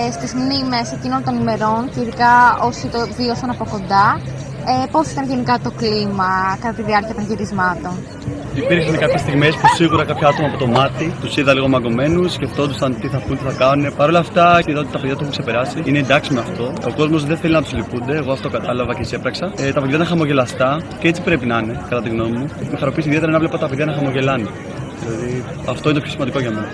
ε, 0.07 0.11
στις 0.11 0.33
μνήμες 0.33 0.91
εκείνων 0.91 1.23
των 1.23 1.39
ημερών 1.39 1.89
και 1.93 1.99
ειδικά 2.01 2.57
όσοι 2.61 2.87
το 2.87 2.99
βίωσαν 3.17 3.49
από 3.49 3.65
κοντά. 3.71 4.21
Ε, 4.65 4.85
Πώς 4.91 5.11
ήταν 5.11 5.25
γενικά 5.27 5.59
το 5.63 5.71
κλίμα 5.71 6.57
κατά 6.61 6.73
τη 6.73 6.81
διάρκεια 6.81 7.15
των 7.15 7.25
γυρισμάτων; 7.27 7.91
Υπήρχαν 8.53 8.97
κάποιες 8.97 9.21
στιγμές 9.21 9.55
που 9.55 9.67
σίγουρα 9.75 10.05
κάποια 10.05 10.27
άτομα 10.27 10.47
από 10.47 10.57
το 10.57 10.67
μάτι 10.67 11.13
τους 11.21 11.37
είδα 11.37 11.53
λίγο 11.53 11.67
μαγκωμένους, 11.67 12.33
σκεφτόντουσαν 12.33 12.99
τι 12.99 13.07
θα 13.07 13.19
πούν, 13.27 13.37
τι 13.37 13.43
θα 13.43 13.53
κάνουν. 13.57 13.95
Παρ' 13.95 14.09
όλα 14.09 14.19
αυτά, 14.19 14.61
είδα 14.65 14.79
ότι 14.79 14.91
τα 14.91 14.99
παιδιά 14.99 15.15
το 15.15 15.19
έχουν 15.21 15.31
ξεπεράσει. 15.31 15.81
Είναι 15.83 15.99
εντάξει 15.99 16.33
με 16.33 16.39
αυτό. 16.39 16.73
Ο 16.87 16.93
κόσμος 16.95 17.25
δεν 17.25 17.37
θέλει 17.37 17.53
να 17.53 17.61
τους 17.61 17.73
λυπούνται. 17.73 18.15
Εγώ 18.15 18.31
αυτό 18.31 18.49
κατάλαβα 18.49 18.93
και 18.93 19.15
έπραξα. 19.15 19.53
Ε, 19.57 19.71
τα 19.71 19.79
παιδιά 19.81 19.95
ήταν 19.95 20.07
χαμογελαστά 20.07 20.81
και 20.99 21.07
έτσι 21.07 21.21
πρέπει 21.21 21.45
να 21.45 21.57
είναι, 21.57 21.81
κατά 21.89 22.01
τη 22.01 22.09
γνώμη 22.09 22.37
μου. 22.37 22.47
Με 22.71 22.77
χαροποίησε 22.77 23.07
ιδιαίτερα 23.07 23.31
να 23.31 23.39
βλέπω 23.39 23.57
τα 23.57 23.67
παιδιά 23.67 23.85
να 23.85 23.93
χαμογελάνε. 23.93 24.47
Δηλαδή, 24.99 25.43
αυτό 25.69 25.89
είναι 25.89 25.97
το 25.97 26.03
πιο 26.03 26.11
σημαντικό 26.11 26.39
για 26.39 26.51
μένα 26.51 26.67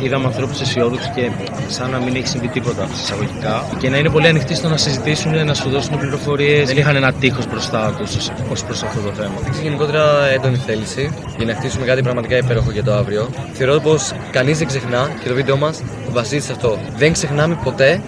είδαμε 0.00 0.26
ανθρώπους 0.26 0.60
αισιόδοξου 0.60 1.10
και 1.14 1.30
σαν 1.66 1.90
να 1.90 1.98
μην 1.98 2.16
έχει 2.16 2.26
συμβεί 2.26 2.48
τίποτα 2.48 2.88
εισαγωγικά 3.02 3.66
και 3.78 3.88
να 3.88 3.96
είναι 3.98 4.10
πολύ 4.10 4.26
ανοιχτοί 4.26 4.54
στο 4.54 4.68
να 4.68 4.76
συζητήσουν, 4.76 5.44
να 5.44 5.54
σου 5.54 5.68
δώσουν 5.68 5.98
πληροφορίες. 5.98 6.66
Δεν 6.68 6.76
είχαν 6.76 6.96
ένα 6.96 7.12
τείχος 7.12 7.46
μπροστά 7.46 7.94
τους 7.98 8.30
ως 8.52 8.64
προς 8.64 8.82
αυτό 8.82 9.00
το 9.00 9.12
θέμα. 9.12 9.34
Έχει 9.48 9.62
γενικότερα 9.62 10.26
έντονη 10.26 10.56
θέληση 10.56 11.14
για 11.36 11.46
να 11.46 11.54
χτίσουμε 11.54 11.86
κάτι 11.86 12.02
πραγματικά 12.02 12.36
υπέροχο 12.36 12.70
για 12.70 12.84
το 12.84 12.92
αύριο. 12.92 13.28
Θεωρώ 13.52 13.80
πως 13.80 14.12
κανείς 14.30 14.58
δεν 14.58 14.66
ξεχνά 14.66 15.10
και 15.22 15.28
το 15.28 15.34
βίντεο 15.34 15.56
μας 15.56 15.82
βασίζεται 16.12 16.46
σε 16.46 16.52
αυτό. 16.52 16.78
Δεν 16.96 17.12
ξεχνάμε 17.12 17.58
ποτέ, 17.64 18.02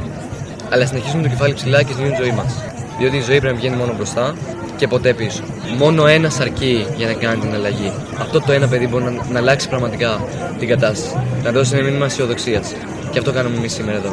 αλλά 0.70 0.86
συνεχίζουμε 0.86 1.22
το 1.22 1.28
κεφάλι 1.28 1.54
ψηλά 1.54 1.82
και 1.82 1.92
ζούμε 1.92 2.08
τη 2.08 2.16
ζωή 2.22 2.30
μας. 2.30 2.54
Διότι 2.98 3.16
η 3.16 3.20
ζωή 3.20 3.38
πρέπει 3.40 3.54
να 3.54 3.60
βγαίνει 3.60 3.76
μόνο 3.76 3.92
μπροστά 3.96 4.34
και 4.76 4.86
ποτέ 4.88 5.14
πίσω. 5.14 5.42
Μόνο 5.78 6.06
ένα 6.06 6.30
αρκεί 6.40 6.86
για 6.96 7.06
να 7.06 7.12
κάνει 7.12 7.40
την 7.40 7.54
αλλαγή. 7.54 7.92
Αυτό 8.20 8.40
το 8.40 8.52
ένα 8.52 8.68
παιδί 8.68 8.86
μπορεί 8.86 9.04
να, 9.04 9.10
να 9.10 9.38
αλλάξει 9.38 9.68
πραγματικά 9.68 10.20
την 10.58 10.68
κατάσταση. 10.68 11.16
Να 11.42 11.50
δώσει 11.50 11.74
ένα 11.76 11.84
μήνυμα 11.84 12.04
αισιοδοξίας. 12.04 12.74
Και 13.10 13.18
αυτό 13.18 13.32
κάνουμε 13.32 13.56
εμείς 13.56 13.72
σήμερα 13.72 13.96
εδώ. 13.96 14.12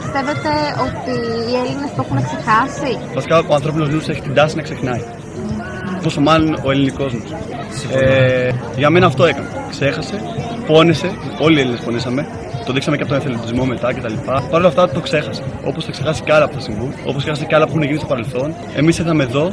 Πιστεύετε 0.00 0.50
ότι 0.86 1.14
οι 1.50 1.54
Έλληνες 1.62 1.90
το 1.96 2.04
έχουν 2.06 2.16
ξεχάσει; 2.28 2.98
Βασικά 3.14 3.42
ο 3.48 3.54
ανθρώπινος 3.54 3.88
νους 3.88 4.08
έχει 4.08 4.20
την 4.20 4.34
τάση 4.34 4.56
να 4.56 4.62
ξεχνάει. 4.62 5.02
Πόσο 6.02 6.20
μάλλον 6.20 6.58
ο 6.64 6.70
ελληνικός 6.70 7.12
νους. 7.12 7.30
Ε, 7.92 8.50
για 8.76 8.90
μένα 8.90 9.06
αυτό 9.06 9.24
έκανε. 9.24 9.48
Ξέχασε, 9.70 10.20
πόνεσε, 10.66 11.10
όλοι 11.40 11.56
οι 11.56 11.60
Έλληνες 11.60 11.80
πονέσαμε. 11.80 12.26
Το 12.66 12.72
δείξαμε 12.72 12.96
και 12.96 13.02
από 13.02 13.12
τον 13.12 13.20
εθελοντισμό 13.20 13.64
μετά 13.64 13.92
κτλ. 13.94 14.12
Παρ' 14.24 14.42
όλα 14.52 14.68
αυτά 14.68 14.88
το 14.88 15.00
ξέχασε. 15.00 15.42
Όπως 15.64 15.84
θα 15.84 15.90
ξεχάσει 15.90 16.22
και 16.22 16.32
άλλα 16.32 16.48
που 16.48 16.54
θα 16.54 16.60
συμβούν, 16.60 16.94
όπως 17.04 17.22
ξέχασε 17.22 17.44
και 17.44 17.54
άλλα 17.54 17.64
που 17.64 17.70
έχουν 17.70 17.82
γίνει 17.82 17.98
στο 17.98 18.06
παρελθόν. 18.06 18.54
Εμείς 18.76 18.98
ήρθαμε 18.98 19.22
εδώ 19.22 19.52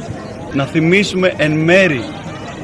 να 0.52 0.66
θυμίσουμε 0.66 1.34
εν 1.36 1.52
μέρη 1.52 2.04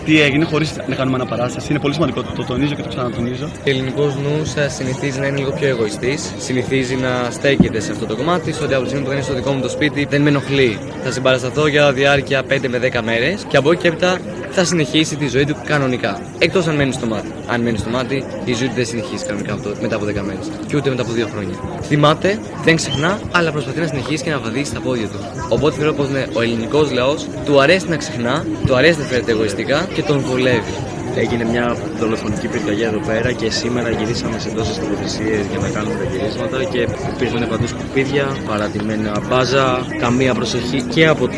τι 0.09 0.21
έγινε 0.21 0.44
χωρίς 0.44 0.73
να 0.88 0.94
κάνουμε 0.94 1.16
αναπαράσταση. 1.16 1.66
Είναι 1.71 1.79
πολύ 1.79 1.94
σημαντικό, 1.94 2.23
το, 2.23 2.33
το 2.33 2.44
τονίζω 2.44 2.75
και 2.75 2.83
το 2.83 2.88
ξανατονίζω. 2.88 3.44
Ο 3.44 3.71
ελληνικός 3.71 4.16
νους 4.16 4.55
ε, 4.55 4.68
συνηθίζει 4.68 5.18
να 5.21 5.27
είναι 5.27 5.38
λίγο 5.38 5.51
πιο 5.51 5.68
εγωιστής. 5.68 6.35
Συνηθίζει 6.38 6.94
να 6.94 7.31
στέκεται 7.31 7.81
σε 7.81 7.92
αυτό 7.92 8.07
το 8.07 8.16
κομμάτι. 8.16 8.53
Στο 8.53 8.64
ότι 8.64 8.75
από 8.75 8.83
τη 8.83 8.88
στιγμή 8.88 9.05
που 9.05 9.11
δεν 9.11 9.18
είναι 9.18 9.27
στο 9.27 9.37
δικό 9.37 9.53
μου 9.53 9.61
το 9.61 9.68
σπίτι 9.68 10.05
δεν 10.11 10.23
με 10.23 10.29
ενοχλεί. 10.29 10.79
Θα 11.05 11.11
συμπαρασταθώ 11.11 11.66
για 11.66 11.92
διάρκεια 11.92 12.42
5 12.49 12.68
με 12.68 12.90
10 12.92 13.01
μέρες 13.05 13.44
και 13.49 13.57
από 13.57 13.73
εκεί 13.73 13.83
και 13.83 13.88
έπειτα 13.88 14.18
θα 14.51 14.64
συνεχίσει 14.64 15.16
τη 15.16 15.29
ζωή 15.29 15.44
του 15.44 15.57
κανονικά. 15.64 16.21
Εκτός 16.38 16.66
αν 16.66 16.75
μένει 16.77 16.92
στο 16.92 17.07
μάτι. 17.07 17.33
Αν 17.47 17.61
μένει 17.61 17.79
στο 17.79 17.90
μάτι, 17.90 18.25
η 18.44 18.53
ζωή 18.55 18.68
του 18.68 18.75
δεν 18.75 18.87
συνεχίζει 18.87 19.25
κανονικά 19.25 19.53
αυτό, 19.53 19.73
μετά 19.81 19.97
από 19.97 20.05
10 20.05 20.09
μέρες. 20.12 20.51
Και 20.66 20.77
ούτε 20.77 20.90
μετά 20.90 21.03
από 21.03 21.12
2 21.12 21.29
χρόνια. 21.33 21.57
Θυμάται, 21.83 22.38
δεν 22.64 22.77
ξεχνά, 22.77 23.21
αλλά 23.31 23.53
προσπαθεί 23.53 23.81
να 23.81 23.87
συνεχίσει 23.87 24.25
και 24.25 24.31
να 24.31 24.38
βαδίσει 24.38 24.73
τα 24.73 24.81
πόδια 24.81 25.07
του. 25.09 25.18
Οπότε 25.49 25.77
θεωρώ 25.77 25.92
πω 25.92 26.05
ναι, 26.05 26.27
ο 26.33 26.40
ελληνικός 26.40 26.90
λαός 26.92 27.27
του 27.44 27.61
αρέσει 27.61 27.88
να 27.88 27.97
ξεχνά, 27.97 28.44
του 28.66 28.77
αρέσει 28.77 28.99
να 28.99 29.05
φέρεται 29.05 29.31
εγωιστικά 29.33 29.87
και 29.98 30.04
τον 30.04 30.20
βολεύει. 30.20 30.74
Έγινε 31.14 31.44
μια 31.44 31.76
δολοφονική 31.98 32.46
πυρκαγιά 32.48 32.88
εδώ 32.88 33.00
πέρα 33.06 33.32
και 33.32 33.50
σήμερα 33.50 33.90
γυρίσαμε 33.90 34.38
σε 34.38 34.48
τόσες 34.48 34.78
τοποθεσίες 34.78 35.46
για 35.50 35.58
να 35.58 35.68
κάνουμε 35.68 35.94
τα 35.94 36.04
γυρίσματα 36.12 36.64
και 36.64 36.80
υπήρχαν 37.14 37.48
παντού 37.48 37.66
σκουπίδια, 37.66 38.26
παρατημένα 38.48 39.22
μπάζα, 39.28 39.87
καμία 40.00 40.34
προσοχή 40.34 40.82
και 40.82 41.06
από 41.06 41.28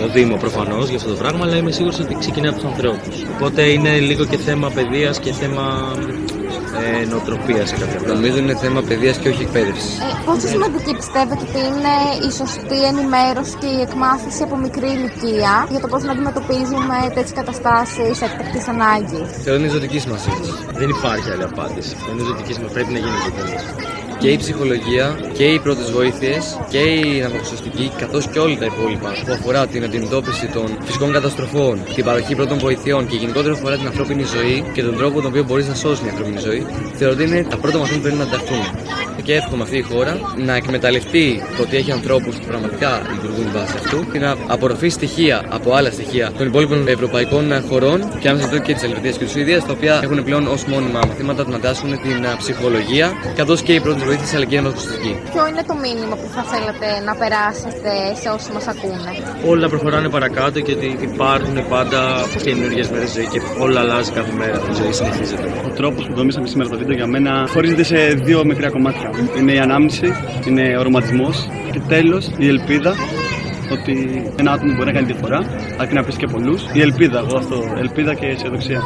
το 0.00 0.08
Δήμο 0.14 0.36
προφανώς 0.36 0.88
για 0.88 0.96
αυτό 0.96 1.10
το 1.10 1.16
πράγμα, 1.16 1.44
αλλά 1.44 1.56
είμαι 1.56 1.70
σίγουρος 1.70 1.98
ότι 1.98 2.16
ξεκινάει 2.18 2.50
από 2.50 2.60
τους 2.60 2.70
ανθρώπους. 2.70 3.16
Οπότε 3.36 3.62
είναι 3.62 3.98
λίγο 3.98 4.24
και 4.24 4.36
θέμα 4.36 4.70
παιδείας 4.70 5.18
και 5.18 5.32
θέμα 5.32 5.64
ε, 6.82 7.04
νοοτροπία 7.10 7.62
σε 7.66 7.74
κάποια 7.80 7.98
πράγματα. 8.00 8.14
Νομίζω 8.18 8.36
είναι 8.42 8.56
θέμα 8.64 8.80
παιδείας 8.88 9.16
και 9.20 9.28
όχι 9.32 9.42
εκπαίδευσης. 9.46 9.92
Ε, 9.98 10.06
πόσο 10.26 10.46
σημαντική 10.54 10.92
πιστεύετε 11.00 11.42
ότι 11.48 11.60
είναι 11.68 11.94
η 12.28 12.30
σωστή 12.40 12.78
ενημέρωση 12.92 13.54
και 13.60 13.70
η 13.76 13.80
εκμάθηση 13.86 14.42
από 14.46 14.56
μικρή 14.66 14.90
ηλικία 14.98 15.52
για 15.72 15.80
το 15.80 15.86
πώς 15.92 16.02
να 16.06 16.12
αντιμετωπίζουμε 16.14 16.96
τέτοιες 17.16 17.32
καταστάσεις 17.40 18.16
έκτακτης 18.26 18.64
ανάγκης; 18.74 19.28
Θεωρώ 19.44 19.58
είναι 19.60 19.70
ζωτική 19.76 19.98
σημασία. 20.06 20.36
Δεν 20.80 20.88
υπάρχει 20.96 21.28
άλλη 21.34 21.46
απάντηση. 21.52 21.92
Είναι 22.10 22.22
ζωτική 22.30 22.52
σημασία. 22.56 22.74
Πρέπει 22.76 22.92
να 22.96 22.98
γίνει 23.04 23.16
ζωτική 23.24 23.56
και 24.20 24.28
η 24.28 24.36
ψυχολογία 24.36 25.18
και 25.32 25.44
οι 25.44 25.58
πρώτες 25.58 25.90
βοήθειες 25.90 26.58
και 26.70 26.78
η 26.78 27.20
ναυαγοσωστική 27.20 27.92
καθώς 27.98 28.28
και 28.28 28.38
όλα 28.38 28.56
τα 28.58 28.64
υπόλοιπα 28.64 29.10
που 29.26 29.32
αφορά 29.32 29.66
την 29.66 29.84
αντιμετώπιση 29.84 30.46
των 30.46 30.78
φυσικών 30.82 31.12
καταστροφών, 31.12 31.80
την 31.94 32.04
παροχή 32.04 32.34
πρώτων 32.34 32.58
βοηθειών 32.58 33.06
και 33.06 33.16
γενικότερα 33.16 33.52
αφορά 33.52 33.76
την 33.76 33.86
ανθρώπινη 33.86 34.22
ζωή 34.22 34.64
και 34.72 34.82
τον 34.82 34.96
τρόπο 34.96 35.14
τον 35.20 35.26
οποίο 35.26 35.44
μπορεί 35.44 35.64
να 35.64 35.74
σώσει 35.74 36.02
μια 36.02 36.10
ανθρώπινη 36.10 36.38
ζωή, 36.40 36.66
θεωρώ 36.94 37.14
ότι 37.14 37.24
είναι 37.24 37.46
τα 37.50 37.56
πρώτα 37.56 37.78
μαθήματα 37.78 37.96
που 37.96 38.02
πρέπει 38.02 38.16
να 38.16 38.22
ενταχθούν. 38.22 39.09
Και 39.24 39.34
εύχομαι 39.34 39.62
αυτή 39.62 39.76
η 39.76 39.82
χώρα 39.82 40.20
να 40.36 40.54
εκμεταλλευτεί 40.54 41.42
το 41.56 41.62
ότι 41.62 41.76
έχει 41.76 41.92
ανθρώπους 41.92 42.36
που 42.36 42.46
πραγματικά 42.46 43.02
λειτουργούν 43.12 43.52
βάσει 43.52 43.74
αυτού 43.76 44.10
και 44.12 44.18
να 44.18 44.36
απορροφεί 44.46 44.88
στοιχεία 44.88 45.44
από 45.48 45.74
άλλα 45.74 45.90
στοιχεία 45.90 46.32
των 46.38 46.46
υπόλοιπων 46.46 46.88
ευρωπαϊκών 46.88 47.62
χωρών 47.68 48.18
και 48.20 48.28
άμεσα 48.28 48.44
αυτό 48.44 48.58
και 48.58 48.72
της 48.72 48.82
Ελβετίας 48.82 49.16
και 49.16 49.24
της 49.24 49.32
Σουηδίας, 49.32 49.66
τα 49.66 49.72
οποία 49.72 50.00
έχουν 50.02 50.24
πλέον 50.24 50.46
ως 50.46 50.64
μόνιμα 50.64 51.00
μαθήματα 51.06 51.48
να 51.48 51.60
τάσσουν 51.60 51.90
την 51.90 52.26
ψυχολογία 52.38 53.12
καθώς 53.36 53.62
και 53.62 53.72
οι 53.74 53.80
πρώτε 53.80 54.04
βοήθειε 54.04 54.36
αλλά 54.36 54.44
και 54.44 54.56
η 54.56 54.62
Ποιο 55.32 55.46
είναι 55.48 55.62
το 55.66 55.74
μήνυμα 55.74 56.16
που 56.20 56.28
θα 56.34 56.42
θέλατε 56.42 56.86
να 57.04 57.14
περάσετε 57.14 57.90
σε 58.20 58.28
όσοι 58.28 58.52
μας 58.52 58.66
ακούνε; 58.66 59.12
Όλα 59.46 59.68
προχωράνε 59.68 60.08
παρακάτω 60.08 60.60
και 60.60 60.72
ότι 60.72 60.98
υπάρχουν 61.00 61.68
πάντα 61.68 62.00
καινούργιες 62.42 62.90
μέρες 62.90 63.12
ζωή 63.12 63.26
και 63.26 63.40
όλα 63.58 63.80
αλλάζει 63.80 64.10
κάθε 64.10 64.32
μέρα. 64.32 64.56
Η 64.70 64.74
ζωή 64.74 64.92
συνεχίζεται. 64.92 65.46
Ο 65.66 65.70
τρόπος 65.70 66.06
που 66.06 66.14
δομήσαμε 66.14 66.46
σήμερα 66.46 66.68
το 66.70 66.76
βίντεο 66.78 66.96
για 66.96 67.06
μένα 67.06 67.46
χωρίζεται 67.52 67.82
σε 67.82 67.96
δύο 67.96 68.44
μικρά 68.44 68.70
κομμάτια. 68.70 69.09
Είναι 69.38 69.52
η 69.52 69.58
ανάμνηση, 69.58 70.12
είναι 70.46 70.76
ο 70.78 70.82
ρομαντισμός 70.82 71.48
και 71.72 71.80
τέλος 71.88 72.30
η 72.38 72.48
ελπίδα 72.48 72.94
ότι 73.72 74.24
ένα 74.36 74.52
άτομο 74.52 74.72
μπορεί 74.72 74.86
να 74.86 74.92
κάνει 74.92 75.06
διαφορά, 75.06 75.44
αρκεί 75.78 75.94
να 75.94 76.04
πεις 76.04 76.16
και 76.16 76.26
πολλούς. 76.26 76.62
Η 76.72 76.80
ελπίδα, 76.80 77.18
εγώ 77.18 77.36
αυτό. 77.36 77.74
Ελπίδα 77.78 78.14
και 78.14 78.26
αισιοδοξία. 78.26 78.82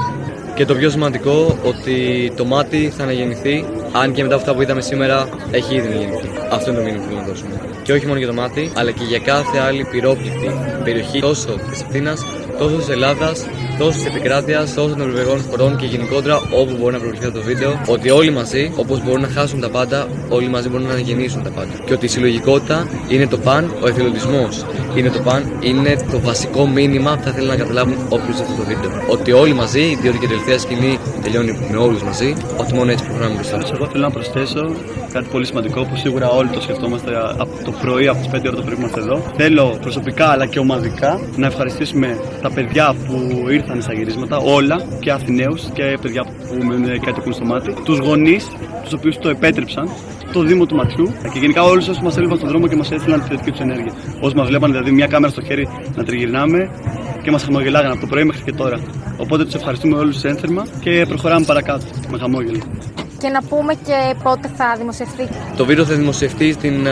Και 0.54 0.64
το 0.64 0.74
πιο 0.74 0.90
σημαντικό 0.90 1.58
ότι 1.64 1.96
το 2.36 2.44
μάτι 2.44 2.92
θα 2.96 3.02
αναγεννηθεί, 3.02 3.64
αν 3.92 4.12
και 4.12 4.22
μετά 4.22 4.34
αυτά 4.34 4.54
που 4.54 4.62
είδαμε 4.62 4.80
σήμερα 4.80 5.28
έχει 5.50 5.74
ήδη 5.74 5.86
αναγεννηθεί. 5.86 6.28
Αυτό 6.50 6.70
είναι 6.70 6.78
το 6.78 6.84
μήνυμα 6.84 7.02
που 7.02 7.08
θέλουμε 7.08 7.26
να 7.26 7.32
δώσουμε. 7.32 7.60
Και 7.82 7.92
όχι 7.92 8.06
μόνο 8.06 8.18
για 8.18 8.26
το 8.26 8.34
μάτι, 8.34 8.70
αλλά 8.74 8.90
και 8.90 9.04
για 9.04 9.18
κάθε 9.18 9.58
άλλη 9.58 9.86
πυρόπληκτη 9.90 10.50
περιοχή 10.84 11.20
τόσο 11.20 11.58
της 11.70 11.82
Αθήνας 11.82 12.24
τόσος 12.58 12.78
της 12.78 12.88
Ελλάδας, 12.88 13.46
τόσος 13.78 13.94
της 13.94 14.04
επικράτειας, 14.04 14.74
τόσος 14.74 14.96
των 14.96 15.00
ευρωπαϊκών 15.00 15.44
χωρών 15.50 15.76
και 15.76 15.86
γενικότερα 15.86 16.36
όπου 16.36 16.76
μπορεί 16.78 16.92
να 16.92 16.98
προβληθεί 16.98 17.30
το 17.30 17.42
βίντεο. 17.42 17.80
Ότι 17.86 18.10
όλοι 18.10 18.30
μαζί, 18.30 18.72
όπως 18.76 19.02
μπορούν 19.04 19.20
να 19.20 19.28
χάσουν 19.28 19.60
τα 19.60 19.70
πάντα, 19.70 20.08
όλοι 20.28 20.48
μαζί 20.48 20.68
μπορούν 20.68 20.86
να 20.86 20.92
αναγεννήσουν 20.92 21.42
τα 21.42 21.50
πάντα. 21.50 21.72
Και 21.84 21.92
ότι 21.92 22.04
η 22.04 22.08
συλλογικότητα 22.08 22.88
είναι 23.08 23.26
το 23.26 23.38
παν, 23.38 23.72
ο 23.82 23.88
εθελοντισμός 23.88 24.64
είναι 24.96 25.10
το 25.10 25.20
παν, 25.20 25.52
είναι 25.60 25.96
το 26.10 26.20
βασικό 26.20 26.66
μήνυμα 26.66 27.16
που 27.16 27.22
θα 27.22 27.30
ήθελα 27.30 27.46
να 27.46 27.56
καταλάβουν 27.56 27.96
όποιο 28.08 28.30
αυτό 28.30 28.54
το 28.56 28.64
βίντεο. 28.68 28.90
Ότι 29.08 29.32
όλοι 29.32 29.52
μαζί, 29.52 29.98
διότι 30.00 30.18
και 30.18 30.24
η 30.24 30.28
τελευταία 30.28 30.58
σκηνή 30.58 30.98
τελειώνει 31.22 31.68
με 31.70 31.76
όλους 31.76 32.02
μαζί, 32.02 32.34
ότι 32.56 32.74
μόνο 32.74 32.90
έτσι 32.90 33.03
προχωράμε 33.14 33.34
μπροστά. 33.34 33.74
Εγώ 33.74 33.86
θέλω 33.86 34.02
να 34.02 34.10
προσθέσω 34.10 34.62
κάτι 35.12 35.26
πολύ 35.32 35.46
σημαντικό 35.46 35.84
που 35.84 35.96
σίγουρα 35.96 36.28
όλοι 36.28 36.48
το 36.48 36.60
σκεφτόμαστε 36.60 37.10
από 37.38 37.64
το 37.64 37.72
πρωί, 37.82 38.08
από 38.08 38.18
τις 38.18 38.28
5 38.28 38.46
ώρα 38.46 38.56
το 38.56 38.62
πρωί 38.62 38.74
που 38.74 38.80
είμαστε 38.80 39.00
εδώ. 39.00 39.22
Θέλω 39.36 39.78
προσωπικά 39.80 40.26
αλλά 40.26 40.46
και 40.46 40.58
ομαδικά 40.58 41.20
να 41.36 41.46
ευχαριστήσουμε 41.46 42.18
τα 42.42 42.50
παιδιά 42.50 42.94
που 43.06 43.48
ήρθαν 43.50 43.82
στα 43.82 43.92
γυρίσματα, 43.92 44.36
όλα 44.36 44.86
και 45.00 45.10
Αθηναίους 45.10 45.62
και 45.72 45.98
παιδιά 46.02 46.24
που 46.24 46.64
με 46.64 46.98
κατοικούν 47.04 47.32
στο 47.32 47.44
μάτι, 47.44 47.74
τους 47.84 47.98
γονείς, 47.98 48.46
τους 48.82 48.92
οποίους 48.92 49.18
το 49.18 49.28
επέτρεψαν, 49.28 49.88
το 50.32 50.40
Δήμο 50.42 50.66
του 50.66 50.76
Ματιού 50.76 51.12
και 51.32 51.38
γενικά 51.38 51.62
όλους 51.62 51.88
όσους 51.88 52.02
μας 52.02 52.16
έλειπαν 52.16 52.36
στον 52.36 52.48
δρόμο 52.48 52.66
και 52.68 52.76
μας 52.76 52.90
έστειλαν 52.90 53.22
τη 53.22 53.28
θετική 53.28 53.50
τους 53.50 53.60
ενέργεια. 53.60 53.92
Όσοι 54.20 54.36
μας 54.36 54.48
βλέπαν 54.48 54.70
δηλαδή 54.70 54.90
μια 54.90 55.06
κάμερα 55.06 55.32
στο 55.32 55.42
χέρι 55.42 55.68
να 55.96 56.04
τριγυρνάμε 56.04 56.70
και 57.22 57.30
μας 57.30 57.42
χαμογελάγαν 57.42 57.90
από 57.90 58.00
το 58.00 58.06
πρωί 58.06 58.24
μέχρι 58.24 58.42
και 58.42 58.52
τώρα. 58.52 58.80
Οπότε 59.16 59.44
τους 59.44 59.54
ευχαριστούμε 59.54 59.98
όλους 59.98 60.22
ένθερμα 60.24 60.66
και 60.80 61.04
προχωράμε 61.08 61.44
παρακάτω 61.44 61.84
με 62.10 62.18
χαμόγελο 62.18 62.62
και 63.18 63.28
να 63.28 63.42
πούμε 63.42 63.74
και 63.74 64.14
πότε 64.22 64.50
θα 64.56 64.74
δημοσιευτεί. 64.78 65.28
Το 65.56 65.64
βίντεο 65.64 65.84
θα 65.84 65.94
δημοσιευτεί 65.94 66.52
στην 66.52 66.86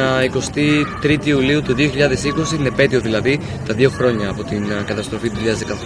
23η 1.03 1.27
Ιουλίου 1.27 1.63
του 1.63 1.75
2020, 1.79 1.83
την 2.49 2.67
επέτειο 2.67 3.01
δηλαδή, 3.01 3.41
τα 3.67 3.75
δύο 3.75 3.91
χρόνια 3.91 4.31
από 4.31 4.45
την 4.45 4.65
καταστροφή 4.87 5.31
του 5.31 5.39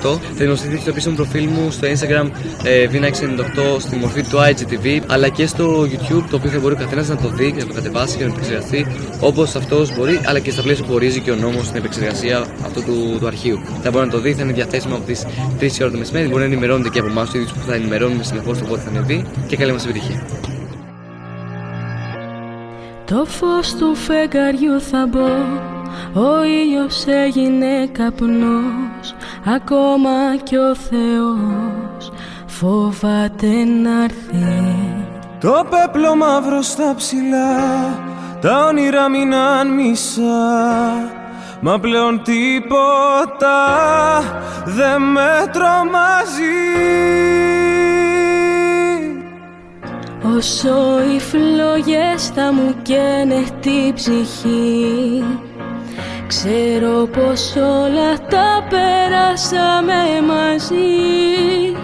2018. 0.03 0.19
Θα 0.21 0.45
δημοσιευτεί 0.45 0.79
στο 0.81 0.91
επίσημο 0.91 1.15
προφίλ 1.15 1.49
μου 1.49 1.71
στο 1.71 1.87
Instagram 1.89 2.31
ε, 2.65 2.89
V698 2.93 3.81
στη 3.81 3.97
μορφή 3.97 4.23
του 4.23 4.37
IGTV, 4.37 5.01
αλλά 5.07 5.29
και 5.29 5.47
στο 5.47 5.83
YouTube, 5.83 6.25
το 6.31 6.37
οποίο 6.37 6.51
θα 6.51 6.59
μπορεί 6.59 6.75
ο 6.75 6.77
καθένας 6.77 7.09
να 7.09 7.17
το 7.17 7.29
δει 7.29 7.53
και 7.53 7.61
να 7.61 7.67
το 7.67 7.75
κατεβάσει 7.75 8.17
και 8.17 8.25
να 8.25 8.31
επεξεργαστεί 8.33 8.87
όπως 9.21 9.55
αυτός 9.55 9.97
μπορεί, 9.97 10.21
αλλά 10.25 10.39
και 10.39 10.51
στα 10.51 10.63
πλαίσια 10.63 10.85
που 10.85 10.93
ορίζει 10.93 11.21
και 11.21 11.31
ο 11.31 11.37
νόμος 11.37 11.65
στην 11.65 11.77
επεξεργασία 11.77 12.47
αυτού 12.65 12.83
του, 12.85 13.17
του 13.21 13.27
αρχείου. 13.27 13.59
Θα 13.83 13.91
μπορεί 13.91 14.05
να 14.05 14.11
το 14.13 14.21
δει, 14.21 14.33
θα 14.33 14.43
είναι 14.43 14.53
διαθέσιμο 14.53 14.95
από 14.95 15.05
τις 15.05 15.27
3 15.61 15.69
ώρα 15.81 15.91
το 15.91 15.99
μεσημέρι, 15.99 16.27
μπορεί 16.27 16.39
να 16.39 16.45
ενημερώνεται 16.45 16.89
και 16.89 16.99
από 16.99 17.09
εμάς 17.09 17.31
του 17.31 17.37
ίδιου 17.37 17.49
που 17.55 17.67
θα 17.67 17.75
ενημερώνουμε 17.75 18.23
συνεχώς 18.23 18.59
το 18.59 18.65
πότε 18.65 18.81
θα 18.81 18.89
ανεβεί 18.89 19.25
και 19.47 19.57
καλή 19.57 19.73
μας 19.73 19.85
επιτυχία. 19.85 20.36
Το 23.07 23.25
φως 23.25 23.75
του 23.75 23.95
φεγγαριού 23.95 24.81
θα 24.81 25.07
μπω 25.09 25.29
Ο 26.21 26.45
ήλιος 26.45 27.05
έγινε 27.07 27.87
καπνός 27.93 29.15
Ακόμα 29.55 30.37
κι 30.43 30.57
ο 30.57 30.75
Θεός 30.75 32.13
Φοβάται 32.47 33.65
να 33.83 34.03
έρθει. 34.03 34.77
Το 35.41 35.67
πέπλο 35.71 36.17
μαύρο 36.17 36.63
στα 36.63 36.95
ψηλά 36.97 37.59
Τα 38.41 38.65
όνειρα 38.65 39.09
μείναν 39.09 39.75
μισά 39.75 41.11
Μα 41.61 41.79
πλέον 41.79 42.23
τίποτα 42.23 43.57
δεν 44.65 45.03
με 45.03 45.51
τρομάζει 45.53 47.46
Όσο 50.35 51.03
οι 51.15 51.21
φλόγες 51.21 52.27
θα 52.35 52.53
μου 52.53 52.75
καίνε 52.83 53.45
την 53.61 53.95
ψυχή 53.95 55.25
Ξέρω 56.27 57.07
πως 57.07 57.57
όλα 57.57 58.19
τα 58.29 58.67
περάσαμε 58.69 60.21
μαζί. 60.27 61.77